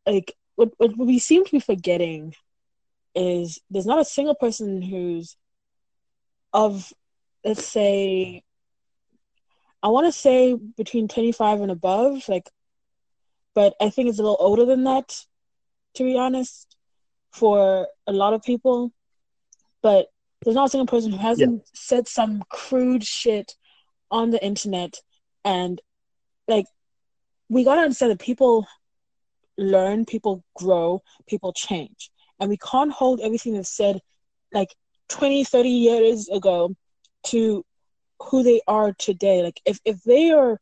like, 0.07 0.37
what, 0.55 0.71
what 0.77 0.97
we 0.97 1.19
seem 1.19 1.45
to 1.45 1.51
be 1.51 1.59
forgetting 1.59 2.35
is 3.15 3.61
there's 3.71 3.87
not 3.87 4.01
a 4.01 4.05
single 4.05 4.35
person 4.35 4.83
who's 4.83 5.37
of, 6.53 6.93
let's 7.45 7.67
say, 7.67 8.43
I 9.83 9.89
want 9.89 10.07
to 10.07 10.13
say 10.13 10.55
between 10.55 11.09
25 11.09 11.61
and 11.61 11.71
above, 11.71 12.29
like, 12.29 12.49
but 13.55 13.75
I 13.81 13.91
think 13.91 14.09
it's 14.09 14.19
a 14.19 14.23
little 14.23 14.37
older 14.41 14.65
than 14.65 14.85
that, 14.85 15.17
to 15.95 16.05
be 16.05 16.17
honest, 16.17 16.77
for 17.33 17.89
a 18.07 18.13
lot 18.13 18.35
of 18.35 18.43
people. 18.43 18.93
But 19.83 20.07
there's 20.43 20.57
not 20.57 20.67
a 20.67 20.71
single 20.71 20.87
person 20.87 21.13
who 21.13 21.19
hasn't 21.19 21.63
said 21.75 22.09
some 22.09 22.43
crude 22.49 23.05
shit 23.05 23.55
on 24.11 24.31
the 24.31 24.45
internet 24.45 25.01
and 25.45 25.81
like 26.49 26.67
we 27.49 27.65
gotta 27.65 27.83
understand 27.83 28.13
that 28.13 28.21
people 28.21 28.67
learn, 29.57 30.05
people 30.05 30.45
grow, 30.57 31.03
people 31.27 31.53
change. 31.53 32.11
And 32.41 32.51
we 32.51 32.57
can't 32.57 32.93
hold 32.93 33.21
everything 33.21 33.55
that's 33.55 33.75
said 33.75 34.01
like 34.53 34.75
20, 35.09 35.45
30 35.45 35.69
years 35.69 36.29
ago 36.29 36.75
to 37.27 37.65
who 38.23 38.43
they 38.43 38.61
are 38.67 38.93
today. 38.93 39.43
Like 39.43 39.61
if, 39.65 39.81
if 39.85 40.03
they 40.03 40.31
are 40.31 40.61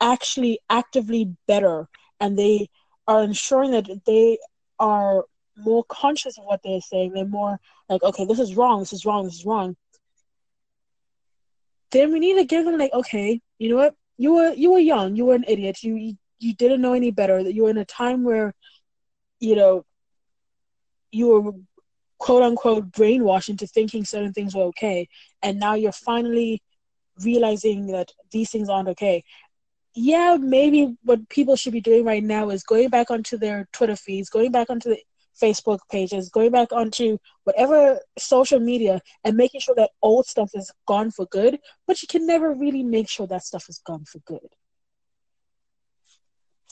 actually 0.00 0.60
actively 0.68 1.34
better 1.46 1.88
and 2.20 2.38
they 2.38 2.68
are 3.06 3.22
ensuring 3.22 3.72
that 3.72 3.86
they 4.06 4.38
are 4.78 5.24
more 5.56 5.84
conscious 5.88 6.38
of 6.38 6.44
what 6.44 6.60
they're 6.64 6.80
saying, 6.80 7.12
they're 7.12 7.26
more 7.26 7.58
like, 7.88 8.02
okay, 8.02 8.24
this 8.24 8.38
is 8.38 8.56
wrong, 8.56 8.80
this 8.80 8.92
is 8.92 9.04
wrong, 9.04 9.24
this 9.24 9.34
is 9.34 9.46
wrong. 9.46 9.76
Then 11.90 12.12
we 12.12 12.18
need 12.18 12.36
to 12.36 12.44
give 12.44 12.64
them 12.64 12.78
like, 12.78 12.92
okay, 12.92 13.40
you 13.58 13.68
know 13.70 13.76
what? 13.76 13.94
You 14.16 14.34
were 14.34 14.52
you 14.52 14.72
were 14.72 14.78
young, 14.78 15.16
you 15.16 15.26
were 15.26 15.34
an 15.34 15.44
idiot, 15.46 15.82
you 15.82 15.96
you, 15.96 16.16
you 16.38 16.54
didn't 16.54 16.80
know 16.80 16.92
any 16.92 17.10
better. 17.10 17.42
That 17.42 17.54
you 17.54 17.64
were 17.64 17.70
in 17.70 17.78
a 17.78 17.84
time 17.84 18.24
where, 18.24 18.54
you 19.40 19.56
know, 19.56 19.84
you 21.14 21.28
were 21.28 21.52
quote 22.18 22.42
unquote 22.42 22.90
brainwashed 22.90 23.48
into 23.48 23.66
thinking 23.66 24.04
certain 24.04 24.32
things 24.32 24.54
were 24.54 24.62
okay, 24.64 25.08
and 25.42 25.58
now 25.58 25.74
you're 25.74 25.92
finally 25.92 26.62
realizing 27.22 27.86
that 27.88 28.10
these 28.32 28.50
things 28.50 28.68
aren't 28.68 28.88
okay. 28.88 29.22
Yeah, 29.94 30.36
maybe 30.40 30.96
what 31.04 31.28
people 31.28 31.54
should 31.56 31.72
be 31.72 31.80
doing 31.80 32.04
right 32.04 32.22
now 32.22 32.50
is 32.50 32.64
going 32.64 32.88
back 32.88 33.10
onto 33.10 33.38
their 33.38 33.68
Twitter 33.72 33.94
feeds, 33.96 34.28
going 34.28 34.50
back 34.50 34.68
onto 34.68 34.88
the 34.90 35.00
Facebook 35.40 35.78
pages, 35.90 36.30
going 36.30 36.50
back 36.50 36.72
onto 36.72 37.18
whatever 37.44 38.00
social 38.18 38.60
media 38.60 39.00
and 39.24 39.36
making 39.36 39.60
sure 39.60 39.74
that 39.76 39.90
old 40.02 40.26
stuff 40.26 40.50
is 40.54 40.72
gone 40.86 41.10
for 41.10 41.26
good, 41.26 41.58
but 41.86 42.02
you 42.02 42.08
can 42.08 42.26
never 42.26 42.52
really 42.52 42.82
make 42.82 43.08
sure 43.08 43.26
that 43.28 43.44
stuff 43.44 43.68
is 43.68 43.78
gone 43.78 44.04
for 44.04 44.18
good. 44.20 44.48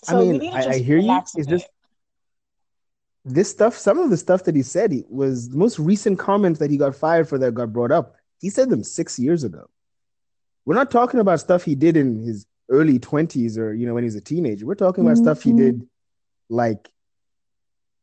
I 0.08 0.14
mean, 0.14 0.30
we 0.32 0.38
need 0.38 0.50
to 0.50 0.56
I- 0.56 0.74
I 0.74 0.78
hear 0.78 0.98
you. 0.98 1.16
It's 1.16 1.46
just- 1.46 1.68
This 3.24 3.50
stuff, 3.50 3.76
some 3.78 3.98
of 3.98 4.10
the 4.10 4.16
stuff 4.16 4.44
that 4.44 4.56
he 4.56 4.62
said 4.62 4.90
he 4.90 5.04
was 5.08 5.48
the 5.50 5.56
most 5.56 5.78
recent 5.78 6.18
comments 6.18 6.58
that 6.58 6.70
he 6.70 6.76
got 6.76 6.96
fired 6.96 7.28
for 7.28 7.38
that 7.38 7.54
got 7.54 7.72
brought 7.72 7.92
up. 7.92 8.16
He 8.40 8.50
said 8.50 8.68
them 8.68 8.82
six 8.82 9.18
years 9.18 9.44
ago. 9.44 9.68
We're 10.64 10.74
not 10.74 10.90
talking 10.90 11.20
about 11.20 11.38
stuff 11.40 11.62
he 11.64 11.74
did 11.76 11.96
in 11.96 12.22
his 12.22 12.46
early 12.68 12.98
20s 12.98 13.58
or 13.58 13.74
you 13.74 13.86
know 13.86 13.94
when 13.94 14.02
he 14.02 14.06
was 14.06 14.16
a 14.16 14.20
teenager. 14.20 14.66
We're 14.66 14.74
talking 14.74 15.04
about 15.04 15.18
stuff 15.18 15.42
he 15.42 15.52
Mhm. 15.52 15.56
did 15.56 15.88
like 16.48 16.90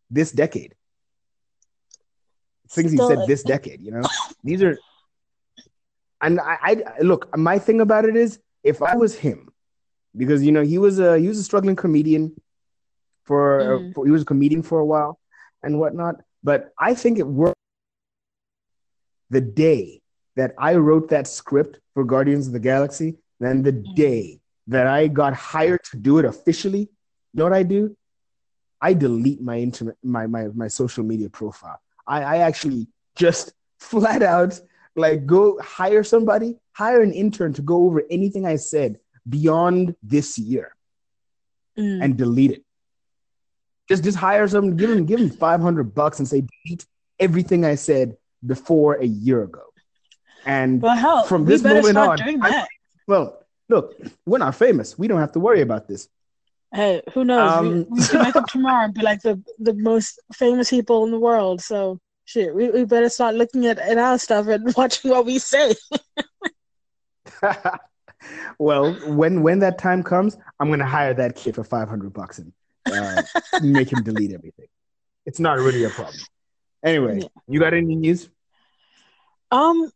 this 0.10 0.32
decade. 0.32 0.76
Things 2.70 2.92
he 2.92 2.98
said 2.98 3.20
like- 3.20 3.28
this 3.28 3.44
decade, 3.44 3.82
you 3.82 3.92
know? 3.92 4.02
These 4.44 4.62
are 4.64 4.78
and 6.22 6.40
I, 6.40 6.58
I 6.62 7.02
look, 7.02 7.36
my 7.38 7.60
thing 7.60 7.80
about 7.82 8.04
it 8.06 8.16
is 8.18 8.40
if 8.64 8.82
I 8.82 8.96
was 8.96 9.16
him, 9.16 9.50
because 10.16 10.44
you 10.44 10.52
know, 10.52 10.64
he 10.64 10.78
was 10.78 11.00
a 11.00 11.18
he 11.20 11.28
was 11.28 11.40
a 11.40 11.44
struggling 11.44 11.76
comedian 11.76 12.36
for, 13.30 13.46
Mhm. 13.62 13.94
for 13.94 14.02
he 14.08 14.12
was 14.12 14.24
a 14.24 14.30
comedian 14.34 14.64
for 14.70 14.78
a 14.80 14.88
while 14.94 15.14
and 15.64 15.80
whatnot. 15.82 16.16
But 16.50 16.74
I 16.90 16.92
think 17.02 17.20
it 17.20 17.28
worked 17.42 17.56
the 19.30 19.42
day 19.42 20.02
that 20.36 20.52
I 20.58 20.76
wrote 20.76 21.10
that 21.10 21.28
script 21.28 21.80
for 21.94 22.04
Guardians 22.04 22.48
of 22.48 22.54
the 22.54 22.60
Galaxy 22.72 23.10
than 23.40 23.62
the 23.68 23.74
Mm. 23.74 23.96
day 23.96 24.24
that 24.74 24.88
I 24.88 25.08
got 25.22 25.34
hired 25.54 25.84
to 25.92 25.98
do 25.98 26.18
it 26.20 26.26
officially. 26.26 26.84
You 27.32 27.36
know 27.38 27.44
what 27.50 27.54
I 27.54 27.64
do? 27.64 27.96
I 28.82 28.94
delete 28.94 29.42
my 29.52 29.58
internet, 29.68 29.96
my 30.04 30.26
my 30.36 30.44
my 30.62 30.70
social 30.82 31.04
media 31.12 31.30
profile. 31.30 31.80
I, 32.08 32.20
I 32.34 32.36
actually 32.50 32.88
just 33.16 33.46
flat 33.92 34.22
out 34.24 34.54
like 34.96 35.20
go 35.26 35.60
hire 35.78 36.04
somebody, 36.04 36.58
hire 36.82 37.02
an 37.08 37.14
intern 37.24 37.52
to 37.58 37.62
go 37.62 37.78
over 37.88 38.00
anything 38.10 38.44
I 38.54 38.58
said 38.74 38.92
beyond 39.38 39.96
this 40.02 40.30
year 40.52 40.68
Mm. 41.78 42.00
and 42.04 42.18
delete 42.18 42.52
it. 42.58 42.64
Just 43.90 44.04
just 44.04 44.18
hire 44.18 44.48
someone, 44.48 44.76
give 44.78 44.90
him 44.92 45.06
give 45.06 45.20
him 45.20 45.30
five 45.30 45.60
hundred 45.62 45.96
bucks 45.96 46.20
and 46.20 46.28
say 46.28 46.44
delete 46.66 46.86
everything 47.20 47.66
I 47.66 47.76
said 47.76 48.16
before 48.46 48.96
a 48.96 49.06
year 49.06 49.44
ago. 49.44 49.64
And 50.46 50.82
well, 50.82 50.96
hell, 50.96 51.24
from 51.24 51.46
this 51.46 51.64
moment 51.64 51.98
on, 51.98 52.22
I- 52.42 52.68
well, 53.08 53.44
look, 53.68 53.96
we're 54.26 54.38
not 54.38 54.56
famous. 54.56 54.98
We 54.98 55.08
don't 55.08 55.20
have 55.20 55.32
to 55.34 55.40
worry 55.40 55.62
about 55.62 55.88
this. 55.88 56.08
Hey, 56.72 57.02
who 57.14 57.26
knows? 57.26 57.52
Um, 57.52 57.68
we, 57.90 58.00
we 58.02 58.06
can 58.06 58.24
wake 58.24 58.36
up 58.36 58.46
tomorrow 58.50 58.86
and 58.86 58.94
be 58.94 59.02
like 59.02 59.22
the, 59.24 59.42
the 59.58 59.74
most 59.74 60.22
famous 60.34 60.70
people 60.70 61.04
in 61.04 61.10
the 61.12 61.20
world. 61.20 61.60
So 61.62 62.00
shit, 62.26 62.54
we, 62.54 62.70
we 62.70 62.86
better 62.86 63.10
start 63.10 63.34
looking 63.34 63.66
at, 63.66 63.80
at 63.80 63.98
our 63.98 64.20
stuff 64.20 64.46
and 64.48 64.72
watching 64.78 65.10
what 65.10 65.26
we 65.26 65.40
say. 65.40 65.74
well, 68.60 68.94
when 69.16 69.42
when 69.42 69.60
that 69.60 69.78
time 69.80 70.04
comes, 70.04 70.38
I'm 70.60 70.70
gonna 70.70 70.86
hire 70.86 71.14
that 71.16 71.36
kid 71.36 71.56
for 71.56 71.64
five 71.64 71.90
hundred 71.90 72.14
bucks 72.14 72.38
and 72.38 72.54
uh, 72.88 73.22
make 73.62 73.92
him 73.92 74.04
delete 74.04 74.34
everything. 74.34 74.68
It's 75.26 75.40
not 75.40 75.60
really 75.60 75.84
a 75.84 75.90
problem. 75.90 76.20
Anyway, 76.84 77.22
Yeah. 77.22 77.28
you 77.48 77.60
got 77.60 77.74
any 77.74 77.96
news? 77.96 78.30
Um, 79.52 79.90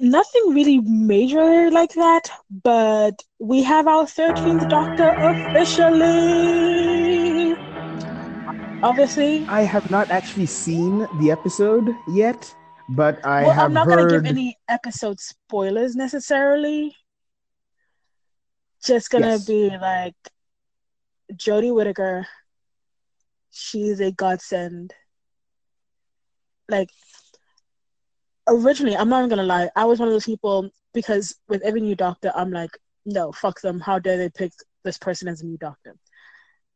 nothing 0.00 0.54
really 0.54 0.80
major 0.80 1.70
like 1.70 1.92
that, 1.94 2.30
but 2.62 3.22
we 3.38 3.62
have 3.62 3.86
our 3.86 4.06
thirteenth 4.06 4.68
Doctor 4.68 5.10
officially. 5.10 7.54
Obviously, 8.82 9.44
I 9.48 9.62
have 9.62 9.90
not 9.90 10.10
actually 10.10 10.46
seen 10.46 11.06
the 11.20 11.30
episode 11.30 11.94
yet, 12.08 12.54
but 12.90 13.24
I 13.24 13.42
well, 13.42 13.52
have 13.52 13.66
I'm 13.66 13.72
not 13.72 13.86
heard. 13.86 14.10
gonna 14.10 14.20
give 14.20 14.26
any 14.26 14.56
episode 14.68 15.20
spoilers 15.20 15.96
necessarily. 15.96 16.94
Just 18.84 19.10
gonna 19.10 19.38
Yes. 19.38 19.46
be 19.46 19.70
like 19.70 20.14
Jodie 21.32 21.74
Whittaker. 21.74 22.26
She's 23.50 24.00
a 24.00 24.12
godsend. 24.12 24.94
Like 26.68 26.90
originally, 28.48 28.96
I'm 28.96 29.08
not 29.08 29.18
even 29.18 29.30
gonna 29.30 29.42
lie. 29.44 29.70
I 29.76 29.84
was 29.84 29.98
one 29.98 30.08
of 30.08 30.14
those 30.14 30.26
people 30.26 30.70
because 30.94 31.36
with 31.48 31.62
every 31.62 31.80
new 31.80 31.94
doctor, 31.94 32.32
I'm 32.34 32.50
like, 32.50 32.70
no, 33.04 33.32
fuck 33.32 33.60
them. 33.60 33.80
How 33.80 33.98
dare 33.98 34.18
they 34.18 34.28
pick 34.28 34.52
this 34.84 34.98
person 34.98 35.28
as 35.28 35.42
a 35.42 35.46
new 35.46 35.58
doctor? 35.58 35.96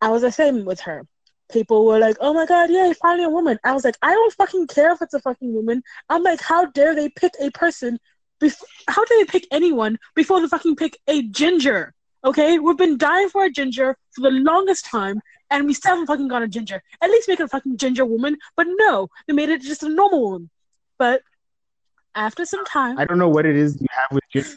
I 0.01 0.09
was 0.09 0.23
the 0.23 0.33
same 0.33 0.65
with 0.65 0.81
her. 0.81 1.07
People 1.53 1.85
were 1.85 1.99
like, 1.99 2.17
oh 2.21 2.33
my 2.33 2.47
god, 2.47 2.71
yeah, 2.71 2.93
finally 3.01 3.25
a 3.25 3.31
woman. 3.31 3.59
I 3.65 3.73
was 3.73 3.85
like, 3.85 3.97
I 4.03 4.13
don't 4.13 4.33
fucking 4.35 4.69
care 4.69 4.93
if 4.93 5.03
it's 5.03 5.15
a 5.15 5.21
fucking 5.21 5.53
woman. 5.53 5.83
I'm 6.09 6.23
like, 6.23 6.41
how 6.41 6.67
dare 6.67 6.95
they 6.95 7.09
pick 7.09 7.33
a 7.41 7.51
person? 7.51 7.99
Bef- 8.41 8.63
how 8.89 9.05
dare 9.05 9.19
they 9.19 9.25
pick 9.27 9.47
anyone 9.51 9.99
before 10.15 10.41
they 10.41 10.49
fucking 10.49 10.77
pick 10.77 10.99
a 11.09 11.23
ginger? 11.23 11.93
Okay, 12.25 12.59
we've 12.59 12.77
been 12.77 12.99
dying 12.99 13.29
for 13.31 13.45
a 13.45 13.51
ginger 13.51 13.97
for 14.13 14.21
the 14.21 14.31
longest 14.31 14.85
time, 14.85 15.21
and 15.51 15.67
we 15.67 15.73
still 15.73 15.93
haven't 15.93 16.07
fucking 16.07 16.29
got 16.29 16.43
a 16.43 16.49
ginger. 16.49 16.83
At 17.01 17.11
least 17.11 17.29
make 17.29 17.41
it 17.41 17.45
a 17.45 17.49
fucking 17.49 17.79
ginger 17.79 18.05
woman. 18.05 18.37
But 18.57 18.67
no, 18.69 19.09
they 19.27 19.33
made 19.33 19.49
it 19.49 19.63
just 19.63 19.83
a 19.83 19.89
normal 19.89 20.23
woman. 20.23 20.51
But 20.99 21.23
after 22.15 22.45
some 22.45 22.65
time, 22.67 22.99
I 22.99 23.05
don't 23.07 23.19
know 23.19 23.29
what 23.29 23.47
it 23.47 23.57
is 23.57 23.81
you 23.81 23.87
have 23.91 24.09
with 24.13 24.25
just 24.33 24.57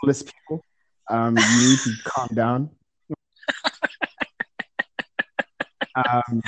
soulless 0.00 0.22
people. 0.22 0.64
Um, 1.10 1.36
you 1.36 1.70
need 1.70 1.78
to 1.80 1.92
calm 2.04 2.28
down. 2.32 2.70
Um, 5.94 6.42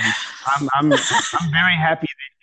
I'm, 0.47 0.69
I'm, 0.75 0.93
I'm 0.93 1.51
very 1.51 1.75
happy. 1.75 2.07
That 2.07 2.35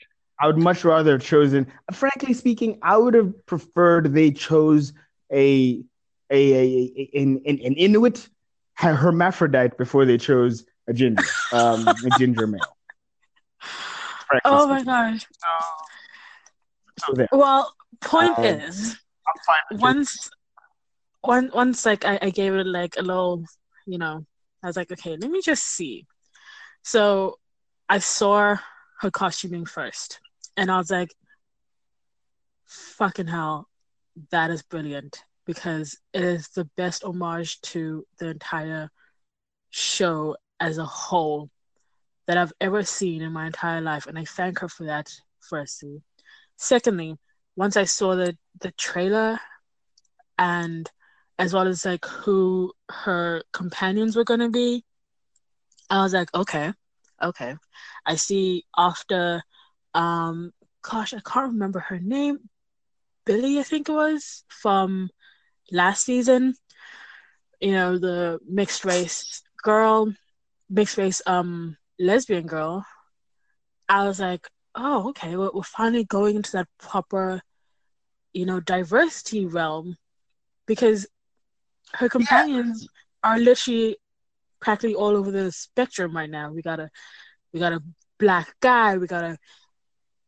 I 0.43 0.47
would 0.47 0.59
much 0.59 0.85
rather 0.85 1.13
have 1.13 1.23
chosen. 1.23 1.69
Frankly 1.93 2.35
speaking, 2.35 2.79
I 2.83 2.97
would 2.97 3.15
have 3.15 3.47
preferred 3.47 4.13
they 4.13 4.33
chose 4.33 4.93
a 5.33 5.85
a, 6.33 6.53
a, 6.53 7.11
a 7.15 7.23
an, 7.23 7.41
an, 7.47 7.75
Inuit 7.77 8.29
hermaphrodite 8.75 9.77
before 9.77 10.05
they 10.05 10.19
chose 10.19 10.65
a 10.89 10.93
ginger, 10.93 11.25
um, 11.53 11.87
a 11.87 12.19
ginger 12.19 12.47
male. 12.47 12.61
Oh 14.47 14.67
my 14.67 14.83
gosh. 14.83 15.27
So, 16.99 17.15
so. 17.15 17.27
Well, 17.33 17.75
point 18.01 18.39
Um, 18.39 18.45
is, 18.47 18.97
once 19.73 20.31
one 21.21 21.51
once 21.55 21.87
like 21.87 22.05
I, 22.05 22.19
I 22.21 22.31
gave 22.31 22.55
it 22.55 22.67
like 22.67 22.97
a 22.97 23.03
little 23.03 23.45
you 23.87 23.99
know 23.99 24.25
i 24.63 24.67
was 24.67 24.77
like 24.77 24.91
okay 24.93 25.17
let 25.17 25.31
me 25.31 25.41
just 25.41 25.65
see 25.65 26.07
so 26.83 27.37
i 27.89 27.99
saw 27.99 28.57
her 29.01 29.11
costuming 29.11 29.65
first 29.65 30.21
and 30.57 30.71
i 30.71 30.77
was 30.79 30.91
like 30.91 31.15
fucking 32.67 33.29
hell 33.29 33.69
that 34.31 34.51
is 34.51 34.63
brilliant 34.63 35.23
because 35.47 35.99
it 36.13 36.23
is 36.23 36.49
the 36.49 36.65
best 36.77 37.05
homage 37.05 37.61
to 37.63 38.07
the 38.19 38.29
entire 38.29 38.91
show 39.71 40.37
as 40.61 40.79
a 40.79 40.85
whole 40.85 41.51
that 42.27 42.37
i've 42.37 42.53
ever 42.61 42.83
seen 42.83 43.23
in 43.23 43.33
my 43.33 43.47
entire 43.47 43.81
life 43.81 44.07
and 44.07 44.19
i 44.19 44.25
thank 44.25 44.59
her 44.61 44.69
for 44.69 44.85
that 44.85 45.11
firstly. 45.41 46.03
Secondly 46.57 47.17
once 47.57 47.77
i 47.77 47.85
saw 47.85 48.15
the 48.15 48.37
the 48.61 48.73
trailer 48.73 49.39
and 50.39 50.91
as 51.39 51.53
well 51.53 51.67
as 51.67 51.85
like 51.85 52.05
who 52.05 52.73
her 52.89 53.43
companions 53.53 54.15
were 54.15 54.25
going 54.25 54.41
to 54.41 54.49
be 54.51 54.85
i 55.91 56.03
was 56.03 56.13
like 56.13 56.33
okay 56.35 56.73
okay. 57.23 57.55
I 58.05 58.17
see 58.17 58.65
after 58.77 59.43
um 59.95 60.53
gosh 60.83 61.15
i 61.15 61.21
can't 61.25 61.53
remember 61.53 61.79
her 61.81 61.99
name. 61.99 62.39
Billy 63.25 63.59
i 63.61 63.63
think 63.63 63.89
it 63.89 63.93
was 63.93 64.45
from 64.49 65.11
last 65.73 66.05
season 66.05 66.55
you 67.61 67.73
know 67.73 67.99
the 67.99 68.39
mixed 68.49 68.85
race 68.85 69.43
girl 69.63 70.13
mixed 70.69 70.97
race 70.97 71.23
um 71.27 71.77
lesbian 71.99 72.47
girl 72.47 72.85
i 73.89 74.07
was 74.07 74.21
like 74.21 74.49
oh 74.75 75.09
okay 75.09 75.37
we're, 75.37 75.51
we're 75.53 75.63
finally 75.63 76.05
going 76.05 76.37
into 76.37 76.53
that 76.53 76.69
proper 76.79 77.41
you 78.33 78.47
know 78.47 78.61
diversity 78.61 79.47
realm 79.47 79.97
because 80.67 81.07
her 81.95 82.09
companions 82.09 82.89
are 83.23 83.39
literally 83.39 83.97
practically 84.61 84.95
all 84.95 85.17
over 85.17 85.31
the 85.31 85.53
spectrum 85.53 86.17
right 86.17 86.31
now. 86.31 86.51
We 86.53 86.63
got 86.63 86.81
a 86.81 86.89
we 87.53 87.61
got 87.61 87.73
a 87.73 87.83
black 88.19 88.55
guy, 88.61 88.97
we 88.97 89.07
got 89.07 89.25
a 89.25 89.39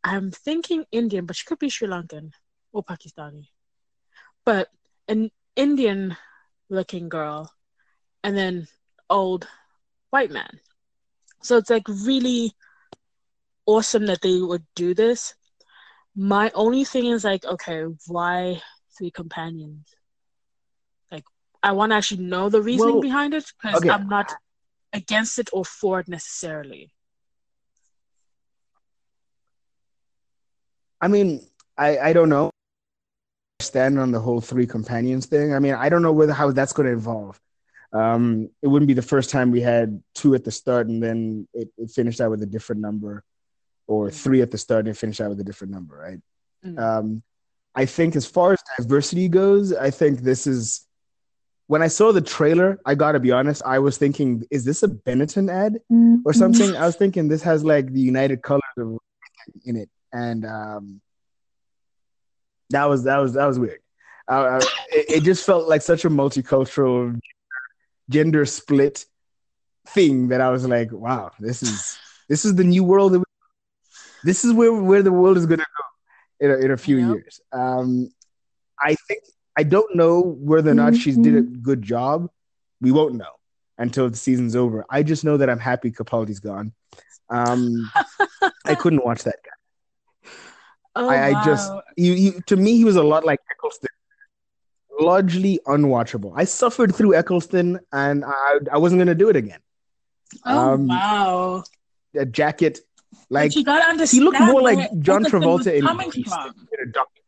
I'm 0.02 0.30
thinking 0.30 0.84
Indian, 0.92 1.24
but 1.24 1.36
she 1.36 1.46
could 1.46 1.58
be 1.58 1.70
Sri 1.70 1.88
Lankan 1.88 2.32
or 2.72 2.84
Pakistani. 2.84 3.48
But 4.44 4.68
an 5.08 5.30
Indian 5.56 6.16
looking 6.68 7.08
girl 7.08 7.52
and 8.22 8.36
then 8.36 8.66
old 9.10 9.48
white 10.10 10.30
man. 10.30 10.60
So 11.42 11.56
it's 11.58 11.70
like 11.70 11.86
really 11.88 12.52
awesome 13.66 14.06
that 14.06 14.22
they 14.22 14.40
would 14.40 14.64
do 14.74 14.94
this. 14.94 15.34
My 16.16 16.50
only 16.54 16.84
thing 16.84 17.06
is 17.06 17.24
like, 17.24 17.44
okay, 17.44 17.84
why 18.06 18.62
three 18.96 19.10
companions? 19.10 19.94
Like, 21.10 21.24
I 21.62 21.72
want 21.72 21.92
to 21.92 21.96
actually 21.96 22.24
know 22.24 22.48
the 22.48 22.62
reasoning 22.62 22.94
Well, 22.94 23.02
behind 23.02 23.34
it 23.34 23.44
because 23.60 23.78
okay. 23.78 23.90
I'm 23.90 24.08
not 24.08 24.32
against 24.92 25.38
it 25.38 25.50
or 25.52 25.64
for 25.64 26.00
it 26.00 26.08
necessarily. 26.08 26.92
I 31.00 31.08
mean, 31.08 31.46
I 31.76 31.98
I 31.98 32.12
don't 32.12 32.28
know. 32.30 32.53
Stand 33.64 33.98
on 33.98 34.12
the 34.12 34.20
whole 34.20 34.40
three 34.40 34.66
companions 34.66 35.26
thing. 35.26 35.54
I 35.54 35.58
mean, 35.58 35.74
I 35.74 35.88
don't 35.88 36.02
know 36.02 36.12
whether 36.12 36.32
how 36.32 36.50
that's 36.50 36.72
going 36.72 36.86
to 36.86 36.94
evolve. 36.94 37.40
Um, 37.92 38.50
it 38.60 38.66
wouldn't 38.66 38.88
be 38.88 38.94
the 38.94 39.02
first 39.02 39.30
time 39.30 39.50
we 39.50 39.60
had 39.60 40.02
two 40.14 40.34
at 40.34 40.44
the 40.44 40.50
start 40.50 40.88
and 40.88 41.00
then 41.02 41.46
it, 41.54 41.68
it 41.78 41.90
finished 41.90 42.20
out 42.20 42.30
with 42.30 42.42
a 42.42 42.46
different 42.46 42.82
number, 42.82 43.22
or 43.86 44.10
three 44.10 44.42
at 44.42 44.50
the 44.50 44.58
start 44.58 44.86
and 44.86 44.98
finished 44.98 45.20
out 45.20 45.30
with 45.30 45.40
a 45.40 45.44
different 45.44 45.72
number, 45.72 45.96
right? 45.96 46.20
Mm. 46.64 46.78
Um, 46.78 47.22
I 47.74 47.86
think 47.86 48.16
as 48.16 48.26
far 48.26 48.52
as 48.52 48.58
diversity 48.78 49.28
goes, 49.28 49.72
I 49.72 49.90
think 49.90 50.20
this 50.20 50.46
is. 50.46 50.86
When 51.66 51.80
I 51.80 51.88
saw 51.88 52.12
the 52.12 52.20
trailer, 52.20 52.78
I 52.84 52.94
gotta 52.94 53.18
be 53.20 53.32
honest, 53.32 53.62
I 53.64 53.78
was 53.78 53.96
thinking, 53.96 54.44
is 54.50 54.64
this 54.64 54.82
a 54.82 54.88
Benetton 54.88 55.50
ad? 55.50 55.78
or 56.26 56.32
something. 56.34 56.76
I 56.76 56.84
was 56.84 56.96
thinking 56.96 57.26
this 57.28 57.42
has 57.42 57.64
like 57.64 57.90
the 57.90 58.00
United 58.00 58.42
Colors 58.42 58.62
of 58.76 58.98
in 59.64 59.76
it, 59.76 59.88
and 60.12 60.44
um, 60.44 61.00
that 62.74 62.84
was 62.86 63.04
that 63.04 63.18
was 63.18 63.32
that 63.34 63.46
was 63.46 63.58
weird. 63.58 63.80
Uh, 64.28 64.60
it, 64.90 65.16
it 65.16 65.20
just 65.22 65.44
felt 65.44 65.68
like 65.68 65.82
such 65.82 66.04
a 66.04 66.10
multicultural, 66.10 67.18
gender 68.08 68.44
split 68.46 69.06
thing 69.88 70.28
that 70.28 70.40
I 70.40 70.50
was 70.50 70.66
like, 70.66 70.90
wow, 70.92 71.30
this 71.38 71.62
is 71.62 71.98
this 72.28 72.44
is 72.44 72.54
the 72.54 72.64
new 72.64 72.84
world. 72.84 73.12
That 73.12 73.18
we, 73.20 73.24
this 74.22 74.44
is 74.44 74.52
where 74.52 74.72
where 74.72 75.02
the 75.02 75.12
world 75.12 75.36
is 75.36 75.46
gonna 75.46 75.64
go 75.64 76.46
in 76.46 76.50
a, 76.50 76.56
in 76.64 76.70
a 76.70 76.76
few 76.76 76.96
Yeah. 76.96 77.08
years. 77.14 77.40
Um, 77.52 78.10
I 78.80 78.96
think 79.08 79.22
I 79.56 79.62
don't 79.62 79.94
know 79.94 80.20
whether 80.20 80.70
or 80.70 80.74
not 80.74 80.96
she's 80.96 81.16
did 81.16 81.34
a 81.36 81.42
Mm-hmm. 81.42 81.62
good 81.62 81.82
job. 81.82 82.28
We 82.80 82.92
won't 82.92 83.14
know 83.14 83.32
until 83.78 84.10
the 84.10 84.16
season's 84.16 84.56
over. 84.56 84.84
I 84.90 85.02
just 85.02 85.24
know 85.24 85.36
that 85.36 85.48
I'm 85.50 85.58
happy 85.58 85.90
Capaldi's 85.90 86.40
gone. 86.40 86.72
Um, 87.30 87.90
I 88.64 88.74
couldn't 88.74 89.04
watch 89.04 89.24
that 89.24 89.36
guy. 89.44 89.50
Oh, 90.96 91.08
I, 91.08 91.30
I 91.30 91.44
just 91.44 91.72
you, 91.96 92.12
you 92.12 92.40
to 92.46 92.56
me 92.56 92.76
he 92.76 92.84
was 92.84 92.96
a 92.96 93.02
lot 93.02 93.24
like 93.24 93.40
Eccleston, 93.50 93.88
largely 95.00 95.58
unwatchable. 95.66 96.32
I 96.36 96.44
suffered 96.44 96.94
through 96.94 97.14
Eccleston, 97.14 97.80
and 97.92 98.24
I 98.24 98.58
I 98.72 98.78
wasn't 98.78 99.00
gonna 99.00 99.14
do 99.14 99.28
it 99.28 99.36
again. 99.36 99.60
Oh 100.44 100.74
um, 100.74 100.88
wow. 100.88 101.64
That 102.14 102.32
jacket, 102.32 102.80
like 103.28 103.50
But 103.50 103.56
you 103.56 103.64
gotta 103.64 104.06
he 104.06 104.20
looked 104.20 104.40
more 104.40 104.62
like 104.62 104.78
John 105.00 105.24
Eccleston 105.24 105.40
Travolta 105.42 105.74
in 105.74 105.84
coming 105.84 106.12
from. 106.12 106.54
a 106.82 106.86
doctor. 106.92 107.20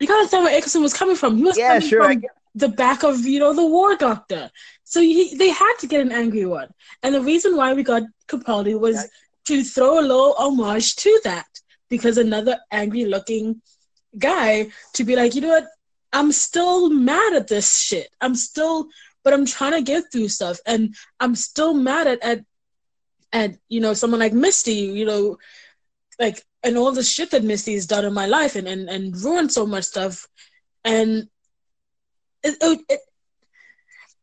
You 0.00 0.06
gotta 0.06 0.18
understand 0.18 0.44
where 0.44 0.56
Eccleston 0.56 0.82
was 0.82 0.94
coming 0.94 1.16
from. 1.16 1.36
He 1.36 1.44
was 1.44 1.56
Yeah, 1.56 1.74
coming 1.74 1.88
sure. 1.88 2.12
From 2.12 2.22
the 2.54 2.68
back 2.68 3.02
of 3.02 3.24
you 3.24 3.38
know 3.38 3.52
the 3.54 3.66
war 3.66 3.94
doctor. 3.96 4.50
So 4.84 5.00
he, 5.00 5.34
they 5.36 5.48
had 5.48 5.74
to 5.80 5.86
get 5.86 6.00
an 6.00 6.12
angry 6.12 6.44
one, 6.46 6.68
and 7.02 7.14
the 7.14 7.20
reason 7.20 7.56
why 7.56 7.72
we 7.74 7.82
got 7.82 8.02
Capaldi 8.28 8.78
was 8.78 8.96
Yeah. 8.96 9.02
to 9.48 9.64
throw 9.64 9.98
a 10.00 10.02
little 10.02 10.34
homage 10.38 10.96
to 10.96 11.20
that 11.24 11.46
because 11.92 12.16
another 12.16 12.58
angry-looking 12.70 13.60
guy 14.18 14.66
to 14.94 15.04
be 15.04 15.14
like, 15.14 15.34
you 15.34 15.42
know 15.42 15.50
what, 15.50 15.66
I'm 16.10 16.32
still 16.32 16.88
mad 16.88 17.34
at 17.34 17.48
this 17.48 17.78
shit. 17.78 18.08
I'm 18.18 18.34
still, 18.34 18.86
but 19.22 19.34
I'm 19.34 19.44
trying 19.44 19.72
to 19.72 19.82
get 19.82 20.04
through 20.10 20.28
stuff, 20.28 20.58
and 20.64 20.94
I'm 21.20 21.34
still 21.34 21.74
mad 21.74 22.06
at 22.06 22.22
at 22.22 22.40
at 23.30 23.50
you 23.68 23.82
know 23.82 23.92
someone 23.92 24.20
like 24.20 24.32
Missy, 24.32 24.72
you 25.00 25.04
know, 25.04 25.36
like 26.18 26.42
and 26.62 26.78
all 26.78 26.92
the 26.92 27.02
shit 27.02 27.30
that 27.32 27.44
Missy 27.44 27.74
has 27.74 27.86
done 27.86 28.06
in 28.06 28.14
my 28.14 28.26
life 28.26 28.56
and 28.56 28.66
and, 28.66 28.88
and 28.88 29.14
ruined 29.22 29.52
so 29.52 29.66
much 29.66 29.84
stuff, 29.84 30.26
and 30.84 31.28
it, 32.42 32.56
it, 32.62 32.80
it, 32.88 33.00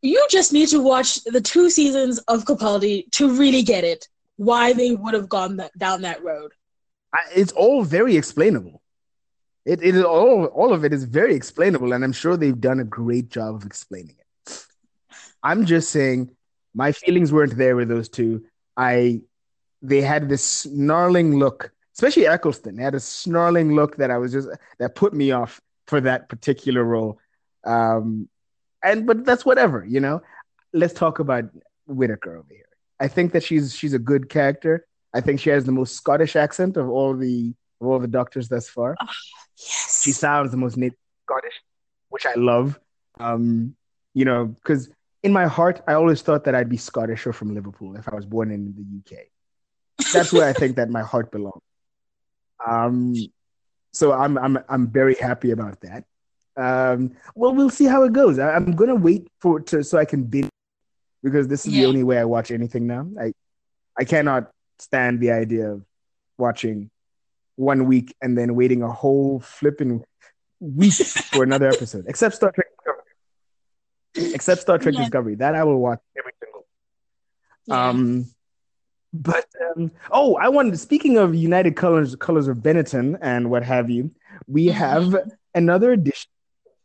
you 0.01 0.25
just 0.31 0.53
need 0.53 0.69
to 0.69 0.81
watch 0.81 1.23
the 1.25 1.41
two 1.41 1.69
seasons 1.69 2.17
of 2.33 2.45
Capaldi 2.45 3.11
to 3.11 3.37
really 3.37 3.61
get 3.61 3.83
it 3.83 4.07
why 4.37 4.73
they 4.73 4.95
would 4.95 5.13
have 5.13 5.29
gone 5.29 5.57
that, 5.57 5.77
down 5.77 6.01
that 6.01 6.23
road. 6.23 6.51
I, 7.13 7.19
it's 7.35 7.51
all 7.53 7.83
very 7.83 8.17
explainable. 8.17 8.81
It 9.65 9.81
it 9.83 10.03
all 10.03 10.45
all 10.45 10.73
of 10.73 10.83
it 10.83 10.93
is 10.93 11.03
very 11.03 11.35
explainable, 11.35 11.93
and 11.93 12.03
I'm 12.03 12.13
sure 12.13 12.37
they've 12.37 12.59
done 12.59 12.79
a 12.79 12.85
great 12.85 13.29
job 13.29 13.55
of 13.55 13.65
explaining 13.65 14.15
it. 14.19 14.65
I'm 15.43 15.65
just 15.65 15.89
saying, 15.89 16.31
my 16.73 16.91
feelings 16.91 17.31
weren't 17.31 17.57
there 17.57 17.75
with 17.75 17.87
those 17.89 18.09
two. 18.09 18.45
I 18.75 19.21
they 19.81 20.01
had 20.01 20.29
this 20.29 20.43
snarling 20.43 21.37
look, 21.37 21.71
especially 21.95 22.27
Eccleston. 22.27 22.75
They 22.75 22.83
had 22.83 22.95
a 22.95 22.99
snarling 22.99 23.75
look 23.75 23.97
that 23.97 24.11
I 24.11 24.17
was 24.17 24.31
just 24.31 24.49
that 24.79 24.95
put 24.95 25.13
me 25.13 25.31
off 25.31 25.61
for 25.87 26.01
that 26.01 26.29
particular 26.29 26.83
role. 26.83 27.19
Um, 27.63 28.29
and 28.83 29.05
but 29.05 29.25
that's 29.25 29.45
whatever, 29.45 29.85
you 29.85 29.99
know. 29.99 30.21
Let's 30.71 30.93
talk 30.93 31.19
about 31.19 31.45
Whittaker 31.87 32.37
over 32.37 32.47
here. 32.49 32.69
I 32.99 33.07
think 33.07 33.33
that 33.33 33.43
she's 33.43 33.75
she's 33.75 33.93
a 33.93 33.99
good 33.99 34.29
character. 34.29 34.85
I 35.13 35.21
think 35.21 35.39
she 35.39 35.49
has 35.49 35.65
the 35.65 35.71
most 35.71 35.95
Scottish 35.95 36.35
accent 36.35 36.77
of 36.77 36.89
all 36.89 37.15
the 37.15 37.53
of 37.81 37.87
all 37.87 37.99
the 37.99 38.07
doctors 38.07 38.49
thus 38.49 38.69
far. 38.69 38.95
Yes. 39.57 40.01
She 40.03 40.11
sounds 40.11 40.51
the 40.51 40.57
most 40.57 40.77
native 40.77 40.97
Scottish, 41.25 41.61
which 42.09 42.25
I 42.25 42.33
love. 42.35 42.79
Um, 43.19 43.75
you 44.13 44.25
know, 44.25 44.45
because 44.45 44.89
in 45.23 45.33
my 45.33 45.47
heart, 45.47 45.81
I 45.87 45.93
always 45.93 46.21
thought 46.21 46.45
that 46.45 46.55
I'd 46.55 46.69
be 46.69 46.77
Scottish 46.77 47.27
or 47.27 47.33
from 47.33 47.53
Liverpool 47.53 47.95
if 47.95 48.07
I 48.07 48.15
was 48.15 48.25
born 48.25 48.51
in 48.51 48.73
the 48.75 49.17
UK. 49.17 49.25
That's 50.13 50.31
where 50.31 50.47
I 50.47 50.53
think 50.53 50.77
that 50.77 50.89
my 50.89 51.01
heart 51.01 51.31
belongs. 51.31 51.61
Um, 52.65 53.15
so 53.91 54.13
I'm 54.13 54.37
I'm 54.37 54.59
I'm 54.69 54.87
very 54.87 55.15
happy 55.15 55.51
about 55.51 55.81
that. 55.81 56.05
Um, 56.55 57.15
well, 57.35 57.53
we'll 57.53 57.69
see 57.69 57.85
how 57.85 58.03
it 58.03 58.13
goes. 58.13 58.39
I, 58.39 58.55
I'm 58.55 58.73
gonna 58.73 58.95
wait 58.95 59.27
for 59.39 59.59
to 59.59 59.83
so 59.83 59.97
I 59.97 60.05
can 60.05 60.23
binge 60.23 60.49
because 61.23 61.47
this 61.47 61.65
is 61.65 61.73
the 61.73 61.85
only 61.85 62.03
way 62.03 62.17
I 62.17 62.25
watch 62.25 62.51
anything 62.51 62.87
now. 62.87 63.07
I 63.19 63.33
I 63.97 64.03
cannot 64.03 64.51
stand 64.79 65.19
the 65.19 65.31
idea 65.31 65.71
of 65.71 65.85
watching 66.37 66.89
one 67.55 67.85
week 67.85 68.15
and 68.21 68.37
then 68.37 68.55
waiting 68.55 68.81
a 68.83 68.91
whole 68.91 69.39
flipping 69.39 70.03
week 70.59 70.93
for 70.93 71.43
another 71.43 71.67
episode, 71.73 72.05
except 72.07 72.35
Star 72.35 72.51
Trek 72.51 72.67
Discovery. 72.77 74.33
Except 74.35 74.61
Star 74.61 74.77
Trek 74.77 74.95
Yeah. 74.95 75.01
Discovery, 75.01 75.35
that 75.35 75.55
I 75.55 75.63
will 75.63 75.77
watch 75.79 75.99
every 76.17 76.31
single. 76.41 76.65
Yeah. 77.65 77.89
Um, 77.89 78.25
but 79.13 79.45
um, 79.75 79.91
oh, 80.11 80.35
I 80.35 80.49
wanted. 80.49 80.79
Speaking 80.79 81.17
of 81.17 81.33
United 81.35 81.75
Colors, 81.75 82.15
Colors 82.15 82.47
of 82.47 82.57
Benetton 82.57 83.17
and 83.21 83.49
what 83.49 83.63
have 83.63 83.89
you, 83.89 84.11
we 84.47 84.67
Mhm. 84.67 84.71
have 84.73 85.15
another 85.55 85.91
edition. 85.93 86.29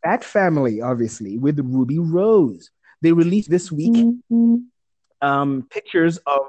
That 0.03 0.25
family, 0.25 0.81
obviously, 0.81 1.39
with 1.39 1.59
Ruby 1.61 1.99
Rose. 1.99 2.71
They 3.03 3.13
released 3.13 3.51
this 3.51 3.71
week 3.71 4.15
um, 5.21 5.67
pictures 5.71 6.19
of 6.27 6.41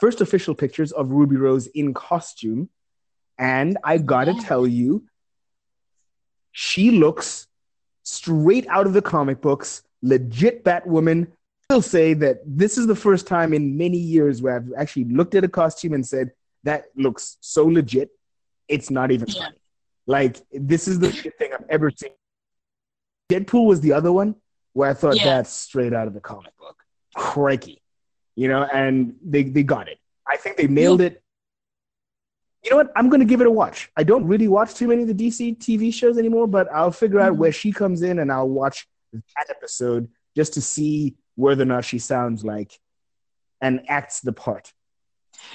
first 0.00 0.20
official 0.20 0.54
pictures 0.54 0.92
of 0.92 1.10
Ruby 1.10 1.36
Rose 1.36 1.66
in 1.68 1.94
costume, 1.94 2.68
and 3.38 3.78
I 3.84 3.98
gotta 3.98 4.32
Yeah. 4.32 4.40
tell 4.42 4.66
you, 4.66 5.06
she 6.52 6.90
looks 6.90 7.46
straight 8.02 8.66
out 8.68 8.86
of 8.86 8.92
the 8.92 9.02
comic 9.02 9.40
books, 9.40 9.82
legit 10.02 10.64
Batwoman. 10.64 11.28
I'll 11.70 11.80
say 11.82 12.12
that 12.14 12.40
this 12.44 12.76
is 12.76 12.86
the 12.86 12.96
first 12.96 13.26
time 13.26 13.54
in 13.54 13.76
many 13.76 13.96
years 13.96 14.42
where 14.42 14.56
I've 14.56 14.72
actually 14.76 15.04
looked 15.04 15.34
at 15.34 15.44
a 15.44 15.48
costume 15.48 15.94
and 15.94 16.06
said 16.06 16.32
that 16.64 16.86
looks 16.96 17.38
so 17.40 17.64
legit, 17.66 18.10
it's 18.68 18.90
not 18.90 19.10
even 19.10 19.28
Yeah. 19.28 19.44
funny. 19.44 19.56
Like 20.06 20.38
this 20.50 20.88
is 20.88 20.98
the 20.98 21.10
shit 21.12 21.38
thing 21.38 21.52
I've 21.54 21.64
ever 21.70 21.90
seen. 21.90 22.10
Deadpool 23.30 23.66
was 23.66 23.80
the 23.80 23.92
other 23.92 24.12
one 24.12 24.34
where 24.74 24.90
I 24.90 24.94
thought 24.94 25.16
Yeah. 25.16 25.24
that's 25.24 25.50
straight 25.50 25.92
out 25.94 26.06
of 26.06 26.14
the 26.14 26.20
comic 26.20 26.56
book. 26.58 26.76
Crikey. 27.14 27.81
You 28.36 28.48
know, 28.48 28.64
and 28.72 29.14
they, 29.22 29.42
they 29.42 29.62
got 29.62 29.88
it. 29.88 29.98
I 30.26 30.36
think 30.36 30.56
they 30.56 30.66
nailed 30.66 31.00
it. 31.00 31.22
You 32.64 32.70
know 32.70 32.76
what? 32.76 32.92
I'm 32.94 33.08
going 33.08 33.20
to 33.20 33.26
give 33.26 33.40
it 33.40 33.46
a 33.46 33.50
watch. 33.50 33.90
I 33.96 34.04
don't 34.04 34.24
really 34.26 34.48
watch 34.48 34.74
too 34.74 34.86
many 34.88 35.02
of 35.02 35.08
the 35.08 35.14
DC 35.14 35.58
TV 35.58 35.92
shows 35.92 36.16
anymore, 36.16 36.46
but 36.46 36.70
I'll 36.72 36.92
figure 36.92 37.20
out 37.20 37.34
Mhm. 37.34 37.38
where 37.38 37.52
she 37.52 37.72
comes 37.72 38.02
in 38.02 38.20
and 38.20 38.30
I'll 38.30 38.48
watch 38.48 38.86
that 39.12 39.50
episode 39.50 40.08
just 40.36 40.54
to 40.54 40.62
see 40.62 41.16
whether 41.34 41.62
or 41.62 41.66
not 41.66 41.84
she 41.84 41.98
sounds 41.98 42.44
like 42.44 42.78
and 43.60 43.82
acts 43.88 44.20
the 44.20 44.32
part. 44.32 44.72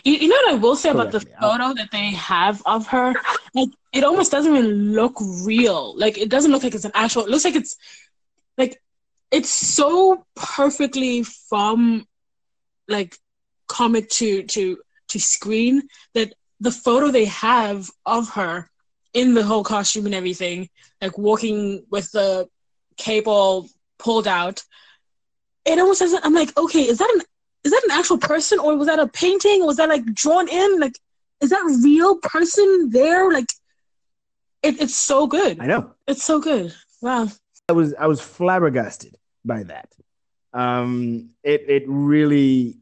You, 0.04 0.14
you 0.14 0.28
know 0.28 0.36
what 0.36 0.52
I 0.52 0.56
will 0.56 0.76
say 0.76 0.90
about 0.90 1.12
the. 1.12 1.22
Photo 1.22 1.74
that 1.74 1.90
they 1.92 2.12
have 2.12 2.62
of 2.66 2.88
her? 2.88 3.14
Like, 3.54 3.70
it 3.94 4.04
almost 4.04 4.32
doesn't 4.32 4.54
even 4.56 4.94
look 4.94 5.16
real. 5.44 5.98
Like, 5.98 6.18
it 6.18 6.30
doesn't 6.30 6.52
look 6.52 6.64
like 6.64 6.76
it's 6.76 6.86
an 6.86 6.92
actual. 6.94 7.24
It 7.24 7.30
looks 7.30 7.46
like 7.46 7.56
it's 7.56 7.78
like 8.58 8.82
it's 9.32 9.50
so 9.50 10.26
perfectly 10.36 11.24
from 11.24 12.06
like 12.88 13.18
comic 13.68 14.10
to 14.10 14.44
to 14.44 14.78
to 15.10 15.20
screen 15.20 15.84
that 16.14 16.34
the 16.60 16.72
photo 16.72 17.12
they 17.12 17.26
have 17.26 17.90
of 18.06 18.30
her 18.32 18.70
in 19.14 19.34
the 19.34 19.44
whole 19.44 19.64
costume 19.64 20.06
and 20.06 20.16
everything, 20.16 20.70
like 21.02 21.18
walking 21.18 21.86
with 21.90 22.12
the 22.12 22.48
cape 22.98 23.28
all 23.28 23.68
pulled 23.98 24.28
out, 24.28 24.64
it 25.66 25.80
almost 25.80 26.00
doesn't. 26.00 26.26
I'm 26.26 26.34
like, 26.34 26.58
okay, 26.58 26.82
is 26.82 26.98
that 26.98 27.10
an 27.16 27.22
is 27.64 27.72
that 27.72 27.84
an 27.84 27.92
actual 27.92 28.18
person 28.18 28.60
or 28.60 28.76
was 28.78 28.88
that 28.88 29.00
a 29.00 29.08
painting 29.08 29.62
or 29.62 29.68
was 29.68 29.78
that 29.78 29.90
like 29.90 30.06
drawn 30.14 30.48
in 30.48 30.80
like 30.80 30.98
is 31.42 31.50
that 31.50 31.80
real 31.84 32.16
person 32.18 32.90
there 32.92 33.32
like 33.32 33.52
it, 34.64 34.82
it's 34.82 34.96
so 34.96 35.28
good 35.28 35.60
I 35.60 35.66
know. 35.66 35.92
it's 36.08 36.24
so 36.24 36.40
good 36.40 36.74
wow 37.02 37.28
I 37.68 37.74
was 37.74 37.94
I 37.96 38.08
was 38.08 38.22
flabbergasted 38.22 39.18
by 39.44 39.64
that. 39.64 39.90
Um, 40.58 41.30
it 41.44 41.62
it 41.70 41.84
really 41.88 42.78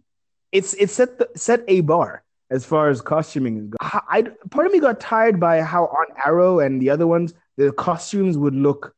it's 0.52 0.74
it 0.76 0.90
set 0.90 1.20
the, 1.20 1.28
set 1.36 1.62
a 1.68 1.82
bar 1.82 2.24
as 2.50 2.64
far 2.66 2.90
as 2.90 3.02
costuming 3.02 3.58
is. 3.58 3.68
go- 3.68 3.78
I, 3.82 4.24
part 4.52 4.66
of 4.68 4.72
me 4.74 4.80
got 4.80 5.00
tired 5.00 5.40
by 5.40 5.62
how 5.62 5.84
on 5.86 6.06
Arrow 6.26 6.60
and 6.60 6.82
the 6.82 6.90
other 6.90 7.08
ones 7.08 7.34
the 7.58 7.72
costumes 7.74 8.38
would 8.38 8.54
look, 8.56 8.94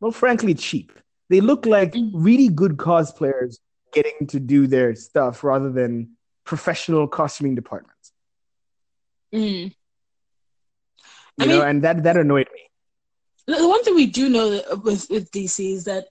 well, 0.00 0.12
frankly, 0.12 0.54
cheap. 0.54 0.92
They 1.28 1.40
look 1.42 1.66
like 1.66 1.92
Mm. 1.92 2.10
really 2.14 2.48
good 2.48 2.76
cosplayers 2.78 3.58
getting 3.92 4.26
to 4.28 4.38
do 4.40 4.66
their 4.66 4.94
stuff 4.94 5.44
rather 5.44 5.70
than 5.70 6.16
professional 6.44 7.06
costuming 7.08 7.54
departments. 7.54 8.12
mm. 9.34 9.64
You 11.36 11.44
I 11.44 11.44
know, 11.46 11.58
mean- 11.58 11.68
and 11.68 11.84
that 11.84 12.02
that 12.04 12.16
annoyed 12.16 12.48
me. 12.54 12.62
the 13.54 13.68
one 13.68 13.82
thing 13.84 13.94
we 13.94 14.06
do 14.06 14.28
know 14.30 14.46
with 14.84 15.08
with 15.10 15.30
dc 15.30 15.56
is 15.60 15.84
that 15.84 16.06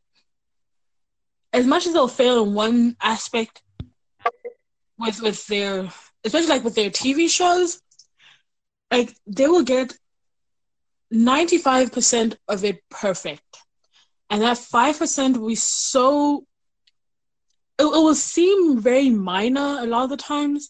as 1.58 1.66
much 1.66 1.88
as 1.88 1.94
they'll 1.94 2.08
fail 2.08 2.44
in 2.44 2.54
one 2.54 2.96
aspect 3.02 3.62
with 4.98 5.22
with 5.22 5.46
their 5.48 5.90
especially 6.24 6.50
like 6.50 6.64
with 6.64 6.76
their 6.76 6.90
tv 6.90 7.30
shows 7.30 7.82
like 8.92 9.14
they 9.26 9.48
will 9.48 9.64
get 9.64 9.98
95% 11.14 12.36
of 12.48 12.66
it 12.66 12.84
perfect 12.90 13.58
and 14.30 14.42
that 14.42 14.58
5% 14.58 15.38
will 15.38 15.48
be 15.48 15.56
so 15.56 16.46
it, 17.80 17.84
it 17.84 17.86
will 17.86 18.16
seem 18.16 18.82
very 18.82 19.10
minor 19.10 19.80
a 19.80 19.86
lot 19.86 20.04
of 20.04 20.10
the 20.10 20.18
times 20.18 20.70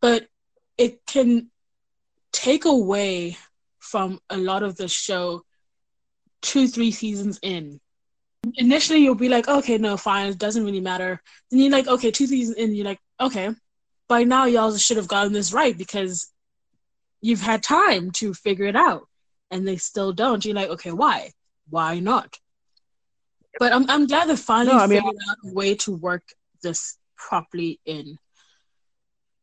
but 0.00 0.26
it 0.78 1.04
can 1.06 1.50
take 2.32 2.64
away 2.64 3.36
from 3.78 4.20
a 4.30 4.36
lot 4.36 4.62
of 4.62 4.76
the 4.76 4.88
show 4.88 5.42
two, 6.40 6.68
three 6.68 6.90
seasons 6.90 7.38
in. 7.42 7.80
Initially, 8.56 9.00
you'll 9.00 9.14
be 9.14 9.28
like, 9.28 9.48
okay, 9.48 9.78
no, 9.78 9.96
fine, 9.96 10.28
it 10.28 10.38
doesn't 10.38 10.64
really 10.64 10.80
matter. 10.80 11.20
Then 11.50 11.60
you're 11.60 11.72
like, 11.72 11.88
okay, 11.88 12.10
two 12.10 12.26
seasons 12.26 12.56
in, 12.56 12.74
you're 12.74 12.84
like, 12.84 13.00
okay, 13.20 13.50
by 14.08 14.24
now 14.24 14.46
y'all 14.46 14.76
should 14.76 14.96
have 14.96 15.08
gotten 15.08 15.32
this 15.32 15.52
right 15.52 15.76
because 15.76 16.32
you've 17.20 17.42
had 17.42 17.62
time 17.62 18.10
to 18.12 18.32
figure 18.32 18.66
it 18.66 18.76
out, 18.76 19.08
and 19.50 19.66
they 19.66 19.76
still 19.76 20.12
don't. 20.12 20.44
You're 20.44 20.54
like, 20.54 20.70
okay, 20.70 20.92
why? 20.92 21.32
Why 21.68 21.98
not? 21.98 22.38
But 23.58 23.72
I'm 23.72 23.88
I'm 23.90 24.06
glad 24.06 24.28
they 24.28 24.36
finally 24.36 24.76
no, 24.76 24.82
I 24.82 24.86
mean, 24.86 24.98
figured 25.00 25.16
out 25.30 25.50
a 25.50 25.52
way 25.52 25.74
to 25.76 25.96
work 25.96 26.22
this 26.62 26.96
properly 27.16 27.80
in. 27.84 28.18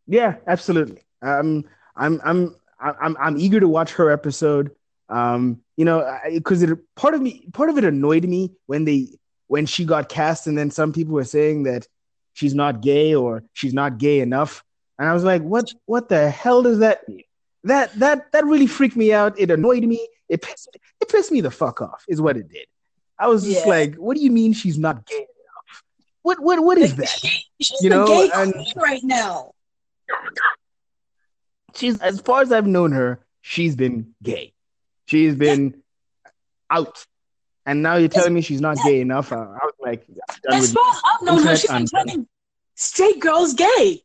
Yeah, 0.08 0.36
absolutely. 0.48 1.02
Um, 1.22 1.66
I'm 1.96 2.22
I'm 2.24 2.56
I'm 2.80 3.18
I'm 3.20 3.38
eager 3.38 3.60
to 3.60 3.68
watch 3.68 3.94
her 3.94 4.10
episode. 4.12 4.72
Um, 5.10 5.62
you 5.78 5.86
know, 5.86 6.20
because 6.32 6.64
it 6.64 6.78
part 6.96 7.14
of 7.14 7.22
me 7.22 7.48
part 7.54 7.70
of 7.70 7.78
it 7.78 7.84
annoyed 7.84 8.26
me 8.26 8.52
when 8.66 8.86
they 8.86 9.10
when 9.48 9.66
she 9.66 9.86
got 9.86 10.10
cast, 10.10 10.48
and 10.48 10.58
then 10.58 10.72
some 10.72 10.94
people 10.94 11.14
were 11.14 11.24
saying 11.24 11.64
that 11.64 11.88
she's 12.34 12.56
not 12.56 12.82
gay 12.82 13.14
or 13.14 13.44
she's 13.54 13.74
not 13.74 13.98
gay 13.98 14.20
enough, 14.20 14.64
and 14.98 15.08
I 15.08 15.14
was 15.14 15.24
like, 15.24 15.42
what 15.42 15.72
what 15.86 16.10
the 16.10 16.30
hell 16.30 16.64
does 16.64 16.80
that 16.80 17.08
mean? 17.08 17.24
That 17.64 17.94
that 18.00 18.32
that 18.32 18.46
really 18.46 18.68
freaked 18.68 18.96
me 18.96 19.14
out. 19.14 19.40
It 19.40 19.52
annoyed 19.52 19.84
me. 19.84 20.08
It 20.30 20.42
pissed 20.42 20.70
it 21.02 21.10
pissed 21.10 21.32
me 21.32 21.42
the 21.42 21.52
fuck 21.52 21.82
off. 21.82 22.04
Is 22.08 22.22
what 22.22 22.38
it 22.38 22.50
did. 22.50 22.68
I 23.18 23.28
was 23.28 23.46
just 23.46 23.66
yeah. 23.66 23.72
like, 23.72 23.96
what 23.96 24.18
do 24.18 24.24
you 24.24 24.32
mean 24.32 24.54
she's 24.54 24.78
not 24.78 25.06
gay 25.06 25.16
enough? 25.16 25.84
What 26.22 26.40
what 26.40 26.64
what 26.64 26.78
is 26.78 26.96
that? 26.96 27.20
she's 27.62 27.82
you 27.82 27.90
know, 27.90 28.08
gay 28.08 28.30
and, 28.34 28.54
right 28.76 29.04
now. 29.04 29.52
She's 31.76 32.00
as 32.02 32.22
far 32.22 32.42
as 32.42 32.52
I've 32.52 32.68
known 32.68 32.92
her, 32.94 33.26
she's 33.42 33.76
been 33.76 34.14
gay. 34.24 34.54
She's 35.06 35.36
been 35.36 35.82
out. 36.70 37.06
And 37.66 37.82
now 37.82 37.96
you're 37.96 38.10
telling 38.10 38.34
me 38.34 38.42
she's 38.42 38.62
not 38.62 38.78
gay 38.84 39.02
enough. 39.02 39.32
I, 39.32 39.38
I 39.38 39.66
was 39.66 39.74
like, 39.82 40.06
as 40.52 40.72
far 40.72 40.90
as 40.92 41.02
I've 41.06 41.26
known 41.26 41.44
her, 41.44 41.56
she's 41.56 41.72
been 41.72 41.88
telling 41.88 42.28
straight 42.76 43.20
girls 43.20 43.54
gay. 43.54 44.02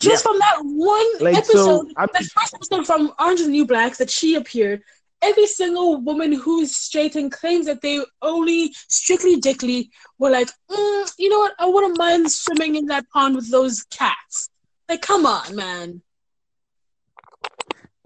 Just 0.00 0.24
yeah. 0.24 0.30
from 0.30 0.38
that 0.38 0.56
one 0.62 1.06
like, 1.20 1.36
episode, 1.36 1.54
so, 1.54 2.06
the 2.12 2.30
first 2.34 2.54
episode 2.54 2.86
from 2.86 3.12
Orange 3.18 3.40
and 3.40 3.50
New 3.50 3.66
Blacks 3.66 3.98
that 3.98 4.10
she 4.10 4.36
appeared, 4.36 4.82
every 5.22 5.46
single 5.46 6.00
woman 6.00 6.32
who's 6.32 6.74
straight 6.74 7.16
and 7.16 7.32
claims 7.32 7.66
that 7.66 7.80
they 7.80 8.04
only 8.22 8.72
strictly 8.88 9.36
dickly 9.36 9.90
were 10.18 10.30
like, 10.30 10.48
mm, 10.70 11.12
you 11.18 11.28
know 11.28 11.38
what? 11.38 11.54
I 11.58 11.66
wouldn't 11.66 11.98
mind 11.98 12.30
swimming 12.30 12.76
in 12.76 12.86
that 12.86 13.08
pond 13.12 13.34
with 13.36 13.50
those 13.50 13.82
cats. 13.84 14.50
Like, 14.88 15.02
come 15.02 15.26
on, 15.26 15.56
man. 15.56 16.02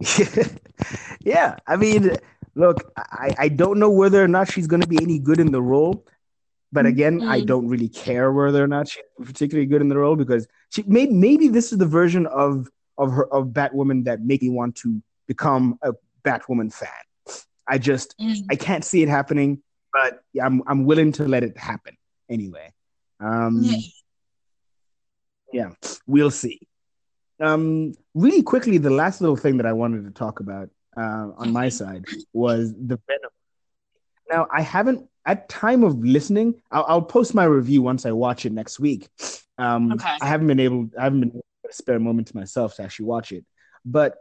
yeah, 1.21 1.57
I 1.67 1.77
mean, 1.77 2.17
look, 2.55 2.93
I, 2.97 3.35
I 3.39 3.49
don't 3.49 3.79
know 3.79 3.91
whether 3.91 4.23
or 4.23 4.29
not 4.29 4.51
she's 4.51 4.67
going 4.67 4.83
to 4.83 4.89
be 4.89 5.03
any 5.03 5.19
good 5.19 5.41
in 5.41 5.53
the 5.53 5.63
role. 5.63 6.07
But 6.73 6.87
again, 6.87 7.21
mm-hmm. 7.21 7.29
I 7.29 7.43
don't 7.43 7.69
really 7.69 7.89
care 7.89 8.33
whether 8.33 8.65
or 8.65 8.67
not 8.67 8.89
she's 8.89 9.03
particularly 9.23 9.67
good 9.67 9.83
in 9.83 9.89
the 9.89 9.99
role 9.99 10.17
because 10.17 10.49
she 10.71 10.83
may, 10.85 11.07
maybe 11.07 11.49
this 11.49 11.71
is 11.71 11.79
the 11.79 11.87
version 11.87 12.27
of 12.27 12.69
of 12.97 13.13
her 13.13 13.33
of 13.33 13.49
Batwoman 13.49 14.05
that 14.05 14.23
make 14.23 14.43
me 14.43 14.49
want 14.49 14.77
to 14.77 15.03
become 15.27 15.79
a 15.83 15.93
Batwoman 16.25 16.73
fan. 16.73 16.89
I 17.69 17.77
just 17.79 18.15
mm-hmm. 18.19 18.47
I 18.51 18.57
can't 18.57 18.85
see 18.85 19.03
it 19.03 19.09
happening, 19.09 19.63
but 19.93 20.23
I'm 20.43 20.63
I'm 20.67 20.85
willing 20.85 21.13
to 21.13 21.29
let 21.29 21.45
it 21.45 21.59
happen 21.59 21.97
anyway. 22.31 22.73
Um, 23.21 23.61
yeah. 23.63 23.79
yeah, 25.53 25.71
we'll 26.07 26.31
see. 26.31 26.61
Um, 27.43 27.95
really 28.15 28.43
quickly, 28.43 28.79
the 28.79 28.91
last 28.91 29.21
little 29.21 29.37
thing 29.37 29.57
that 29.57 29.67
I 29.67 29.73
wanted 29.73 30.05
to 30.05 30.11
talk 30.13 30.41
about 30.41 30.71
uh, 30.97 31.31
on 31.37 31.53
my 31.53 31.69
side 31.69 32.05
was 32.33 32.73
the 32.73 33.01
Venom. 33.07 33.31
Now, 34.31 34.47
I 34.51 34.63
haven't 34.63 35.09
at 35.27 35.49
time 35.49 35.83
of 35.83 35.99
listening. 35.99 36.63
I'll, 36.71 36.85
I'll 36.89 37.03
post 37.03 37.35
my 37.35 37.45
review 37.45 37.83
once 37.83 38.07
I 38.07 38.13
watch 38.13 38.47
it 38.47 38.53
next 38.53 38.79
week. 38.79 39.09
Um, 39.59 39.93
okay. 39.93 40.17
I 40.21 40.27
haven't 40.27 40.47
been 40.47 40.61
able. 40.61 40.91
I 40.99 41.05
haven't 41.05 41.21
been 41.21 41.31
able 41.31 41.45
to 41.69 41.73
spare 41.73 41.97
a 41.97 42.01
moment 42.01 42.29
to 42.29 42.37
myself 42.37 42.77
to 42.77 42.83
actually 42.85 43.07
watch 43.07 43.33
it, 43.33 43.45
but 43.85 44.17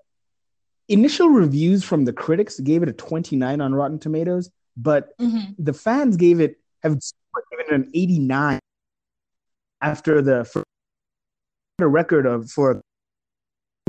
initial 0.89 1.29
reviews 1.29 1.83
from 1.83 2.05
the 2.05 2.13
critics 2.13 2.59
gave 2.59 2.83
it 2.83 2.89
a 2.89 2.93
29 2.93 3.61
on 3.61 3.73
Rotten 3.73 3.99
Tomatoes, 3.99 4.49
but 4.75 5.17
mm-hmm. 5.17 5.51
the 5.57 5.73
fans 5.73 6.17
gave 6.17 6.39
it 6.39 6.57
have 6.83 6.97
given 7.51 7.65
it 7.67 7.73
an 7.73 7.91
89 7.93 8.59
after 9.81 10.21
the 10.21 10.65
a 11.79 11.87
record 11.87 12.25
of 12.25 12.49
for 12.49 12.81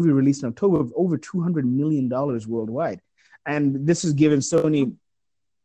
movie 0.02 0.12
released 0.12 0.42
in 0.42 0.48
October 0.48 0.80
of 0.80 0.92
over 0.96 1.16
200 1.16 1.64
million 1.64 2.08
dollars 2.08 2.46
worldwide, 2.46 3.00
and 3.46 3.86
this 3.86 4.02
has 4.02 4.12
given 4.12 4.40
Sony, 4.40 4.94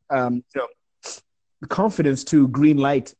um, 0.09 0.43
you 0.53 0.61
know, 0.61 0.67
the 1.61 1.67
confidence 1.67 2.23
to 2.25 2.47
green 2.47 2.77
light 2.77 3.13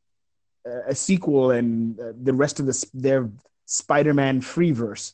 uh, 0.65 0.81
a 0.87 0.95
sequel 0.95 1.51
and 1.51 1.99
uh, 1.99 2.13
the 2.21 2.33
rest 2.33 2.59
of 2.59 2.65
the 2.65 2.85
their 2.93 3.29
Spider-Man 3.65 4.41
freeverse. 4.41 5.13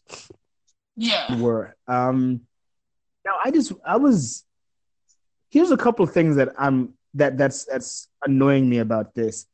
Yeah, 0.96 1.42
were 1.42 1.76
um 1.88 2.42
now 3.26 3.34
I 3.44 3.50
just 3.50 3.72
I 3.86 3.98
was 3.98 4.44
here's 5.50 5.72
a 5.72 5.78
couple 5.78 6.04
of 6.04 6.14
things 6.14 6.36
that 6.36 6.50
I'm 6.58 6.94
that 7.16 7.38
that's 7.38 7.66
that's 7.66 8.08
annoying 8.26 8.70
me 8.70 8.80
about 8.80 9.16
this. 9.16 9.46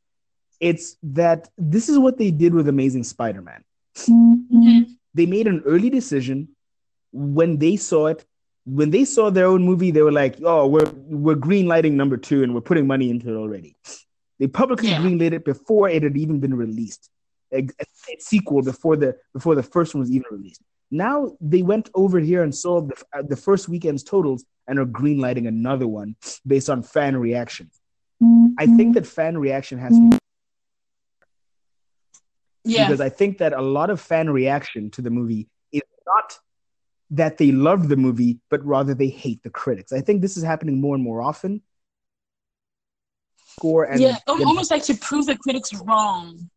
It's 0.58 0.96
that 1.02 1.48
this 1.56 1.88
is 1.88 1.98
what 1.98 2.18
they 2.18 2.30
did 2.30 2.52
with 2.54 2.68
Amazing 2.68 3.04
Spider-Man. 3.04 3.64
Mm-hmm. 3.96 4.82
They 5.20 5.26
made 5.26 5.46
an 5.46 5.62
early 5.66 5.90
decision 5.90 6.48
when 7.12 7.58
they 7.58 7.76
saw 7.76 8.06
it. 8.06 8.24
When 8.64 8.88
they 8.88 9.04
saw 9.04 9.28
their 9.28 9.44
own 9.44 9.62
movie, 9.62 9.90
they 9.90 10.00
were 10.00 10.16
like, 10.22 10.36
"Oh, 10.42 10.66
we're 10.66 10.90
we're 11.24 11.34
green 11.34 11.66
lighting 11.66 11.94
number 11.94 12.16
two, 12.16 12.42
and 12.42 12.54
we're 12.54 12.62
putting 12.70 12.86
money 12.86 13.10
into 13.10 13.28
it 13.28 13.36
already." 13.36 13.76
They 14.38 14.46
publicly 14.46 14.88
yeah. 14.88 15.02
greenlit 15.02 15.32
it 15.32 15.44
before 15.44 15.90
it 15.90 16.02
had 16.02 16.16
even 16.16 16.40
been 16.40 16.54
released. 16.54 17.10
A, 17.52 17.58
a, 17.58 18.16
sequel 18.18 18.62
before 18.62 18.96
the 18.96 19.14
before 19.34 19.54
the 19.54 19.62
first 19.62 19.94
one 19.94 20.00
was 20.00 20.10
even 20.10 20.24
released. 20.30 20.62
Now 20.90 21.36
they 21.38 21.60
went 21.60 21.90
over 21.94 22.18
here 22.18 22.42
and 22.42 22.54
saw 22.54 22.80
the, 22.80 22.94
uh, 23.14 23.20
the 23.20 23.36
first 23.36 23.68
weekend's 23.68 24.02
totals 24.02 24.46
and 24.66 24.78
are 24.78 24.86
greenlighting 24.86 25.46
another 25.46 25.86
one 25.86 26.16
based 26.46 26.70
on 26.70 26.82
fan 26.82 27.14
reaction. 27.18 27.70
Mm-hmm. 28.22 28.54
I 28.58 28.66
think 28.68 28.94
that 28.94 29.06
fan 29.06 29.36
reaction 29.36 29.78
has 29.80 29.92
to. 29.98 30.19
Yeah. 32.64 32.86
Because 32.86 33.00
I 33.00 33.08
think 33.08 33.38
that 33.38 33.52
a 33.52 33.62
lot 33.62 33.90
of 33.90 34.00
fan 34.00 34.30
reaction 34.30 34.90
to 34.92 35.02
the 35.02 35.10
movie 35.10 35.48
is 35.72 35.82
not 36.06 36.38
that 37.10 37.38
they 37.38 37.52
love 37.52 37.88
the 37.88 37.96
movie, 37.96 38.38
but 38.50 38.64
rather 38.64 38.94
they 38.94 39.08
hate 39.08 39.42
the 39.42 39.50
critics. 39.50 39.92
I 39.92 40.00
think 40.00 40.22
this 40.22 40.36
is 40.36 40.44
happening 40.44 40.80
more 40.80 40.94
and 40.94 41.02
more 41.02 41.22
often. 41.22 41.62
Score 43.56 43.84
and 43.84 44.00
yeah, 44.00 44.16
almost 44.28 44.70
like 44.70 44.84
to 44.84 44.94
prove 44.94 45.26
the 45.26 45.36
critics 45.36 45.74
wrong. 45.74 46.50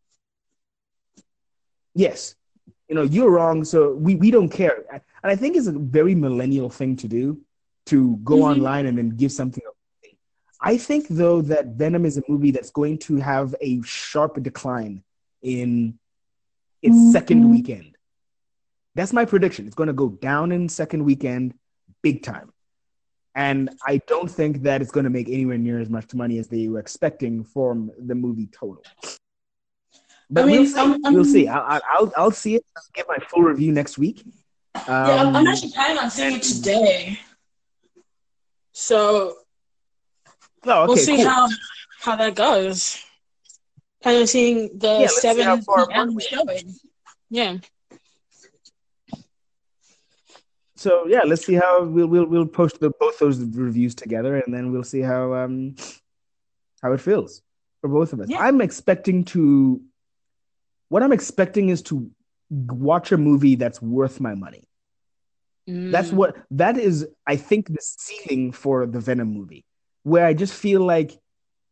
Yes, 1.95 2.35
you 2.87 2.95
know, 2.95 3.03
you're 3.03 3.31
wrong, 3.31 3.63
so 3.63 3.93
we, 3.93 4.15
we 4.15 4.29
don't 4.29 4.49
care. 4.49 4.83
And 4.91 5.31
I 5.31 5.35
think 5.35 5.55
it's 5.55 5.67
a 5.67 5.71
very 5.71 6.15
millennial 6.15 6.69
thing 6.69 6.95
to 6.97 7.07
do 7.07 7.41
to 7.87 8.17
go 8.23 8.35
mm-hmm. 8.35 8.43
online 8.43 8.85
and 8.85 8.97
then 8.97 9.09
give 9.09 9.31
something 9.31 9.63
away. 9.65 10.17
I 10.61 10.77
think 10.77 11.07
though 11.09 11.41
that 11.41 11.67
Venom 11.67 12.05
is 12.05 12.17
a 12.17 12.23
movie 12.29 12.51
that's 12.51 12.71
going 12.71 12.99
to 12.99 13.17
have 13.17 13.55
a 13.59 13.81
sharp 13.81 14.41
decline 14.41 15.03
in 15.43 15.99
its 16.82 16.95
mm-hmm. 16.95 17.12
second 17.12 17.51
weekend. 17.51 17.97
That's 18.95 19.13
my 19.13 19.25
prediction. 19.25 19.65
It's 19.65 19.75
going 19.75 19.88
to 19.88 19.93
go 19.93 20.10
down 20.10 20.51
in 20.51 20.69
second 20.69 21.03
weekend 21.03 21.53
big 22.01 22.23
time. 22.23 22.51
And 23.36 23.71
I 23.86 23.97
don't 24.08 24.29
think 24.29 24.63
that 24.63 24.82
it's 24.82 24.91
going 24.91 25.06
to 25.06 25.10
make 25.10 25.27
anywhere 25.27 25.58
near 25.58 25.79
as 25.79 25.89
much 25.89 26.13
money 26.13 26.38
as 26.38 26.47
they 26.47 26.67
were 26.67 26.79
expecting 26.79 27.43
from 27.43 27.91
the 27.97 28.13
movie 28.13 28.47
total. 28.47 28.84
But 30.29 30.43
I 30.43 30.47
mean, 30.47 30.62
we'll 30.62 30.67
see. 30.67 30.79
I'm, 30.79 31.06
I'm, 31.06 31.13
we'll 31.13 31.25
see. 31.25 31.47
I'll, 31.47 31.82
I'll, 31.91 32.13
I'll 32.15 32.32
see 32.32 32.56
it. 32.56 32.65
I'll 32.77 32.84
get 32.93 33.08
my 33.08 33.17
full 33.29 33.41
review 33.41 33.71
next 33.71 33.97
week. 33.97 34.23
Um, 34.75 34.84
yeah, 34.88 35.23
I'm, 35.23 35.36
I'm, 35.36 35.47
actually 35.47 35.71
planning 35.71 35.97
on 35.99 36.10
seeing 36.10 36.36
it 36.36 36.43
today. 36.43 37.19
So 38.71 39.36
oh, 40.65 40.71
okay, 40.71 40.88
we'll 40.88 40.97
see 40.97 41.17
cool. 41.17 41.25
how 41.27 41.47
how 41.99 42.15
that 42.15 42.36
goes. 42.36 43.03
Kind 44.03 44.21
of 44.21 44.29
seeing 44.29 44.77
the 44.77 44.99
yeah, 45.01 45.07
seven 45.07 45.63
p.m. 45.63 46.19
showing. 46.19 46.75
Yeah. 47.29 47.57
So 50.75 51.07
yeah, 51.07 51.21
let's 51.25 51.45
see 51.45 51.53
how 51.53 51.85
we'll 51.85 52.07
we'll 52.07 52.25
we'll 52.25 52.45
post 52.45 52.81
the, 52.81 52.91
both 52.99 53.17
those 53.19 53.39
reviews 53.39 53.95
together, 53.95 54.35
and 54.35 54.53
then 54.53 54.73
we'll 54.73 54.83
see 54.83 54.99
how 54.99 55.33
um 55.33 55.75
how 56.81 56.91
it 56.91 56.99
feels 56.99 57.41
for 57.79 57.87
both 57.87 58.11
of 58.11 58.19
us. 58.19 58.27
Yeah. 58.29 58.39
I'm 58.39 58.59
expecting 58.59 59.23
to 59.25 59.81
what 60.89 61.01
I'm 61.01 61.13
expecting 61.13 61.69
is 61.69 61.81
to 61.83 62.11
watch 62.49 63.13
a 63.13 63.17
movie 63.17 63.55
that's 63.55 63.81
worth 63.81 64.19
my 64.19 64.35
money. 64.35 64.67
Mm. 65.69 65.91
That's 65.93 66.11
what 66.11 66.35
that 66.51 66.77
is. 66.77 67.07
I 67.25 67.37
think 67.37 67.67
the 67.67 67.79
ceiling 67.81 68.51
for 68.51 68.85
the 68.85 68.99
Venom 68.99 69.29
movie, 69.33 69.63
where 70.03 70.25
I 70.25 70.33
just 70.33 70.53
feel 70.53 70.81
like, 70.81 71.17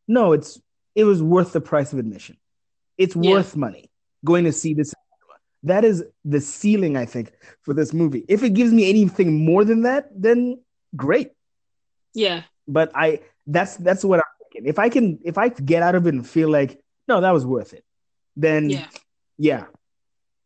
no, 0.08 0.32
it's 0.32 0.62
it 0.96 1.04
was 1.04 1.22
worth 1.22 1.54
the 1.54 1.62
price 1.62 1.94
of 1.94 2.00
admission. 2.00 2.38
It's 2.98 3.16
yeah. 3.16 3.32
worth 3.32 3.56
money 3.56 3.90
going 4.24 4.46
to 4.46 4.52
see 4.52 4.74
this. 4.74 4.94
That 5.64 5.86
is 5.86 6.04
the 6.26 6.42
ceiling, 6.42 6.98
I 6.98 7.06
think, 7.06 7.34
for 7.62 7.74
this 7.74 7.94
movie. 7.94 8.26
If 8.28 8.44
it 8.44 8.54
gives 8.54 8.72
me 8.72 8.90
anything 8.90 9.46
more 9.46 9.64
than 9.64 9.84
that, 9.84 10.10
then 10.16 10.60
great. 10.96 11.32
Yeah, 12.14 12.44
but 12.68 12.92
I 12.96 13.22
that's 13.48 13.78
that's 13.78 14.04
what 14.04 14.20
I'm 14.20 14.32
thinking. 14.40 14.70
If 14.70 14.80
I 14.80 14.90
can 14.90 15.20
if 15.24 15.38
I 15.38 15.50
get 15.50 15.84
out 15.84 15.96
of 15.96 16.08
it 16.08 16.14
and 16.14 16.28
feel 16.28 16.50
like 16.50 16.82
no, 17.08 17.22
that 17.22 17.32
was 17.32 17.46
worth 17.46 17.74
it, 17.74 17.86
then 18.36 18.70
yeah, 18.70 18.88
yeah 19.38 19.66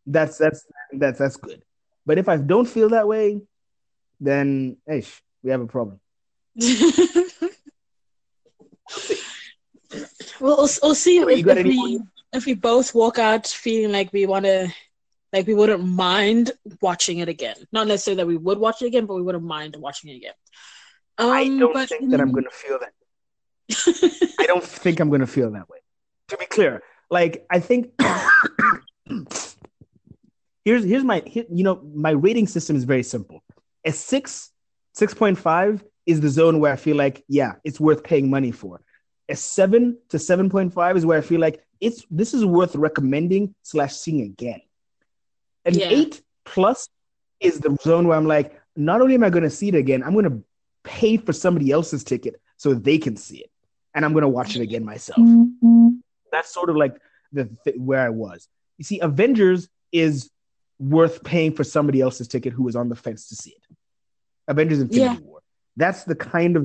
that's 0.06 0.38
that's 0.38 0.66
that's 0.92 1.20
that's 1.20 1.38
good. 1.38 1.64
But 2.06 2.18
if 2.18 2.30
I 2.30 2.38
don't 2.38 2.68
feel 2.68 2.90
that 2.90 3.08
way, 3.08 3.42
then 4.20 4.78
hey, 4.86 5.04
we 5.44 5.52
have 5.52 5.62
a 5.62 5.68
problem. 5.68 6.00
Well, 10.46 10.58
we'll, 10.58 10.70
we'll 10.84 10.94
see 10.94 11.18
if, 11.18 11.28
if 11.28 11.64
we 11.66 12.00
if 12.32 12.46
we 12.46 12.54
both 12.54 12.94
walk 12.94 13.18
out 13.18 13.48
feeling 13.48 13.92
like 13.92 14.14
we 14.14 14.28
want 14.28 14.46
to, 14.46 14.72
like 15.34 15.48
we 15.48 15.56
wouldn't 15.56 15.84
mind 15.84 16.52
watching 16.82 17.18
it 17.18 17.28
again. 17.28 17.56
Not 17.72 17.88
necessarily 17.88 18.18
that 18.18 18.28
we 18.28 18.38
would 18.38 18.60
watch 18.60 18.84
it 18.84 18.86
again, 18.86 19.08
but 19.08 19.16
we 19.16 19.24
wouldn't 19.24 19.44
mind 19.44 19.76
watching 19.76 20.12
it 20.12 20.18
again. 20.18 20.34
Um, 21.18 21.32
I 21.32 21.46
don't 21.46 21.74
but, 21.74 21.90
think 21.90 22.12
that 22.12 22.22
I'm 22.22 22.32
going 22.32 22.44
to 22.44 22.52
feel 22.52 22.78
that. 22.78 22.94
I 24.40 24.46
don't 24.46 24.64
think 24.64 25.00
I'm 25.00 25.10
going 25.10 25.22
to 25.22 25.28
feel 25.28 25.50
that 25.50 25.68
way. 25.68 25.80
To 26.28 26.38
be 26.38 26.46
clear, 26.46 26.84
like 27.10 27.44
I 27.50 27.60
think 27.60 27.94
here's 30.64 30.84
here's 30.84 31.04
my 31.04 31.24
here, 31.26 31.46
you 31.50 31.64
know 31.64 31.82
my 31.92 32.12
rating 32.12 32.46
system 32.46 32.76
is 32.76 32.84
very 32.84 33.02
simple. 33.02 33.44
A 33.84 33.92
six 33.92 34.52
six 34.94 35.12
point 35.12 35.40
five 35.40 35.84
is 36.06 36.22
the 36.22 36.30
zone 36.30 36.60
where 36.60 36.72
I 36.72 36.76
feel 36.76 36.98
like 36.98 37.24
yeah 37.28 37.54
it's 37.64 37.80
worth 37.80 38.04
paying 38.04 38.30
money 38.30 38.52
for 38.52 38.80
a 39.30 39.36
seven 39.36 39.98
to 40.10 40.20
seven 40.20 40.50
point 40.50 40.74
five 40.74 40.98
is 40.98 41.06
where 41.06 41.18
I 41.18 41.22
feel 41.22 41.40
like 41.40 41.64
it's 41.82 42.06
this 42.10 42.34
is 42.34 42.46
worth 42.46 42.76
recommending 42.76 43.56
slash 43.64 43.94
seeing 43.96 44.22
again. 44.22 44.62
An 45.66 45.74
yeah. 45.74 45.88
eight 45.90 46.22
plus 46.46 46.90
is 47.40 47.60
the 47.60 47.76
zone 47.82 48.08
where 48.08 48.18
I'm 48.18 48.28
like, 48.28 48.62
not 48.76 49.02
only 49.02 49.16
am 49.16 49.24
I 49.24 49.30
going 49.30 49.44
to 49.44 49.50
see 49.50 49.70
it 49.70 49.76
again, 49.76 50.04
I'm 50.04 50.14
going 50.14 50.30
to 50.30 50.44
pay 50.84 51.18
for 51.18 51.34
somebody 51.34 51.72
else's 51.72 52.04
ticket 52.04 52.40
so 52.58 52.74
they 52.74 52.98
can 52.98 53.18
see 53.18 53.38
it, 53.38 53.50
and 53.94 54.06
I'm 54.06 54.14
going 54.14 54.22
to 54.22 54.30
watch 54.30 54.56
it 54.56 54.62
again 54.62 54.86
myself. 54.86 55.20
Mm-hmm. 55.20 55.90
That's 56.32 56.54
sort 56.54 56.70
of 56.70 56.76
like 56.76 56.96
the 57.32 57.50
th- 57.64 57.78
where 57.78 58.02
I 58.02 58.10
was. 58.10 58.48
You 58.78 58.84
see, 58.86 59.00
Avengers 59.00 59.70
is 59.92 60.30
worth 60.78 61.24
paying 61.24 61.54
for 61.54 61.64
somebody 61.64 62.02
else's 62.02 62.28
ticket 62.28 62.54
who 62.54 62.64
was 62.64 62.76
on 62.76 62.90
the 62.90 62.96
fence 62.96 63.30
to 63.30 63.36
see 63.36 63.52
it. 63.52 63.78
Avengers 64.48 64.80
Infinity 64.80 65.02
yeah. 65.02 65.18
War. 65.20 65.40
That's 65.78 66.04
the 66.04 66.16
kind 66.16 66.56
of 66.56 66.65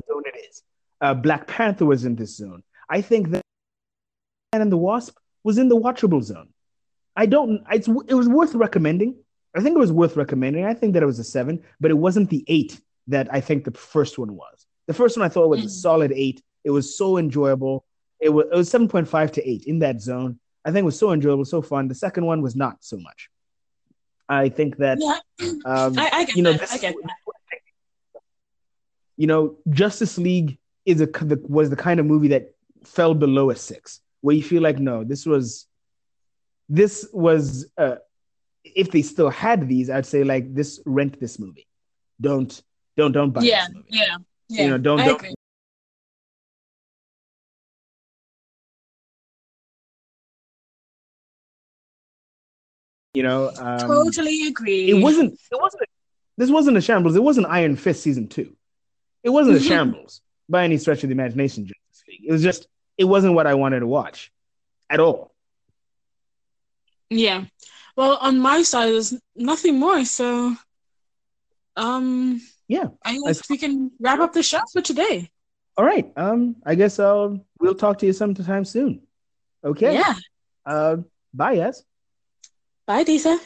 uh, 1.01 1.13
Black 1.13 1.47
Panther 1.47 1.85
was 1.85 2.05
in 2.05 2.15
this 2.15 2.37
zone. 2.37 2.63
I 2.89 3.01
think 3.01 3.29
that 3.29 3.41
and 4.53 4.71
the 4.71 4.77
Wasp 4.77 5.17
was 5.43 5.57
in 5.57 5.69
the 5.69 5.77
watchable 5.77 6.21
zone. 6.21 6.49
I 7.15 7.25
don't. 7.25 7.63
It's, 7.71 7.87
it 7.87 8.13
was 8.13 8.27
worth 8.27 8.53
recommending. 8.53 9.15
I 9.55 9.61
think 9.61 9.75
it 9.75 9.79
was 9.79 9.91
worth 9.91 10.15
recommending. 10.15 10.65
I 10.65 10.73
think 10.73 10.93
that 10.93 11.03
it 11.03 11.05
was 11.05 11.19
a 11.19 11.23
seven, 11.23 11.63
but 11.79 11.91
it 11.91 11.97
wasn't 11.97 12.29
the 12.29 12.45
eight 12.47 12.79
that 13.07 13.27
I 13.33 13.41
think 13.41 13.65
the 13.65 13.71
first 13.71 14.17
one 14.17 14.35
was. 14.35 14.65
The 14.87 14.93
first 14.93 15.17
one 15.17 15.25
I 15.25 15.29
thought 15.29 15.49
was 15.49 15.61
mm. 15.61 15.65
a 15.65 15.69
solid 15.69 16.11
eight. 16.13 16.41
It 16.63 16.71
was 16.71 16.97
so 16.97 17.17
enjoyable. 17.17 17.85
It 18.19 18.29
was 18.29 18.45
it 18.51 18.55
was 18.55 18.69
seven 18.69 18.87
point 18.87 19.07
five 19.07 19.31
to 19.33 19.49
eight 19.49 19.65
in 19.65 19.79
that 19.79 20.01
zone. 20.01 20.39
I 20.63 20.71
think 20.71 20.83
it 20.83 20.85
was 20.85 20.99
so 20.99 21.11
enjoyable, 21.11 21.45
so 21.45 21.61
fun. 21.61 21.87
The 21.87 21.95
second 21.95 22.25
one 22.25 22.41
was 22.41 22.55
not 22.55 22.77
so 22.81 22.97
much. 22.97 23.29
I 24.29 24.49
think 24.49 24.77
that 24.77 24.99
yeah. 25.01 25.19
um, 25.65 25.97
I, 25.97 26.09
I 26.13 26.27
you 26.33 26.43
know 26.43 26.53
this, 26.53 26.83
you 29.17 29.27
know 29.27 29.57
Justice 29.69 30.17
League 30.17 30.57
is 30.85 31.01
a 31.01 31.09
was 31.47 31.69
the 31.69 31.75
kind 31.75 31.99
of 31.99 32.05
movie 32.05 32.29
that 32.29 32.53
fell 32.83 33.13
below 33.13 33.49
a 33.49 33.55
six, 33.55 34.01
where 34.21 34.35
you 34.35 34.43
feel 34.43 34.61
like 34.61 34.79
no, 34.79 35.03
this 35.03 35.25
was 35.25 35.67
this 36.69 37.07
was 37.13 37.69
uh, 37.77 37.95
if 38.63 38.91
they 38.91 39.01
still 39.01 39.29
had 39.29 39.67
these, 39.67 39.89
I'd 39.89 40.05
say 40.05 40.23
like 40.23 40.53
this 40.53 40.79
rent 40.85 41.19
this 41.19 41.39
movie. 41.39 41.67
Don't 42.19 42.61
don't 42.97 43.11
don't 43.11 43.31
buy 43.31 43.41
yeah, 43.43 43.67
Yeah, 43.89 44.17
yeah. 44.47 44.63
You 44.63 44.69
know, 44.71 44.77
don't 44.77 44.99
I 44.99 45.05
don't. 45.05 45.15
Agree. 45.15 45.33
You 53.13 53.23
know, 53.23 53.51
um, 53.57 53.79
totally 53.79 54.47
agree. 54.47 54.89
It 54.89 55.01
wasn't. 55.01 55.33
It 55.33 55.59
wasn't. 55.59 55.83
A, 55.83 55.85
this 56.37 56.49
wasn't 56.49 56.77
a 56.77 56.81
shambles. 56.81 57.15
It 57.15 57.23
wasn't 57.23 57.47
Iron 57.47 57.75
Fist 57.75 58.01
season 58.01 58.29
two. 58.29 58.55
It 59.21 59.29
wasn't 59.29 59.57
a 59.57 59.59
shambles 59.71 60.21
by 60.51 60.63
any 60.63 60.77
stretch 60.77 61.03
of 61.03 61.09
the 61.09 61.13
imagination. 61.13 61.65
Justice 61.65 62.03
League. 62.07 62.25
It 62.27 62.31
was 62.31 62.43
just 62.43 62.67
it 62.97 63.05
wasn't 63.05 63.33
what 63.33 63.47
I 63.47 63.55
wanted 63.55 63.79
to 63.79 63.87
watch 63.87 64.31
at 64.89 64.99
all. 64.99 65.33
Yeah. 67.09 67.45
Well, 67.95 68.17
on 68.21 68.39
my 68.39 68.61
side, 68.61 68.89
there's 68.89 69.13
nothing 69.35 69.79
more. 69.79 70.05
So, 70.05 70.55
um, 71.75 72.41
yeah, 72.67 72.85
I 73.03 73.17
guess 73.25 73.49
we 73.49 73.57
can 73.57 73.91
wrap 73.99 74.19
up 74.19 74.33
the 74.33 74.43
show 74.43 74.61
for 74.71 74.81
today. 74.81 75.29
All 75.77 75.85
right. 75.85 76.11
Um, 76.15 76.55
I 76.65 76.75
guess 76.75 76.99
I'll 76.99 77.45
we'll 77.59 77.75
talk 77.75 77.97
to 77.99 78.05
you 78.05 78.13
sometime 78.13 78.65
soon. 78.65 79.01
Okay. 79.63 79.93
Yeah. 79.93 80.15
Uh, 80.65 80.97
bye, 81.33 81.53
yes. 81.53 81.83
Bye, 82.85 83.03
Disa. 83.03 83.39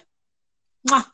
Mwah. 0.88 1.06